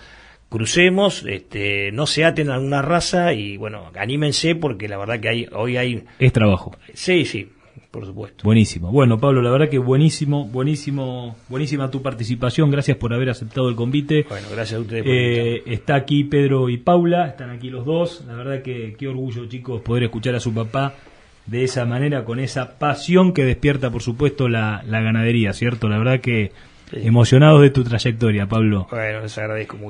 Crucemos, 0.49 1.25
este, 1.25 1.93
no 1.93 2.05
se 2.05 2.25
aten 2.25 2.49
a 2.49 2.59
una 2.59 2.81
raza 2.81 3.33
y 3.33 3.55
bueno, 3.55 3.89
anímense 3.97 4.53
porque 4.55 4.89
la 4.89 4.97
verdad 4.97 5.21
que 5.21 5.29
hay, 5.29 5.47
hoy 5.53 5.77
hay... 5.77 6.03
Es 6.19 6.33
trabajo. 6.33 6.75
Sí, 6.93 7.23
sí, 7.23 7.47
por 7.89 8.05
supuesto. 8.05 8.43
Buenísimo. 8.43 8.91
Bueno, 8.91 9.17
Pablo, 9.17 9.41
la 9.41 9.49
verdad 9.49 9.69
que 9.69 9.77
buenísimo, 9.77 10.45
buenísimo, 10.45 11.37
buenísima 11.47 11.89
tu 11.89 12.01
participación. 12.01 12.69
Gracias 12.69 12.97
por 12.97 13.13
haber 13.13 13.29
aceptado 13.29 13.69
el 13.69 13.75
convite. 13.75 14.25
Bueno, 14.27 14.47
gracias 14.51 14.77
a 14.77 14.81
ustedes. 14.81 15.05
Eh, 15.07 15.63
está 15.67 15.95
aquí 15.95 16.25
Pedro 16.25 16.67
y 16.67 16.77
Paula, 16.77 17.27
están 17.27 17.49
aquí 17.49 17.69
los 17.69 17.85
dos. 17.85 18.25
La 18.27 18.35
verdad 18.35 18.61
que 18.61 18.95
qué 18.99 19.07
orgullo, 19.07 19.45
chicos, 19.45 19.81
poder 19.81 20.03
escuchar 20.03 20.35
a 20.35 20.41
su 20.41 20.53
papá 20.53 20.95
de 21.45 21.63
esa 21.63 21.85
manera, 21.85 22.23
con 22.23 22.39
esa 22.39 22.77
pasión 22.77 23.33
que 23.33 23.43
despierta, 23.43 23.89
por 23.89 24.01
supuesto, 24.01 24.47
la, 24.47 24.83
la 24.87 25.01
ganadería, 25.01 25.53
¿cierto? 25.53 25.89
La 25.89 25.97
verdad 25.97 26.19
que 26.19 26.51
emocionados 26.93 27.61
de 27.61 27.69
tu 27.69 27.83
trayectoria, 27.83 28.47
Pablo. 28.47 28.87
Bueno, 28.91 29.21
les 29.21 29.37
agradezco 29.37 29.77
mucho. 29.77 29.89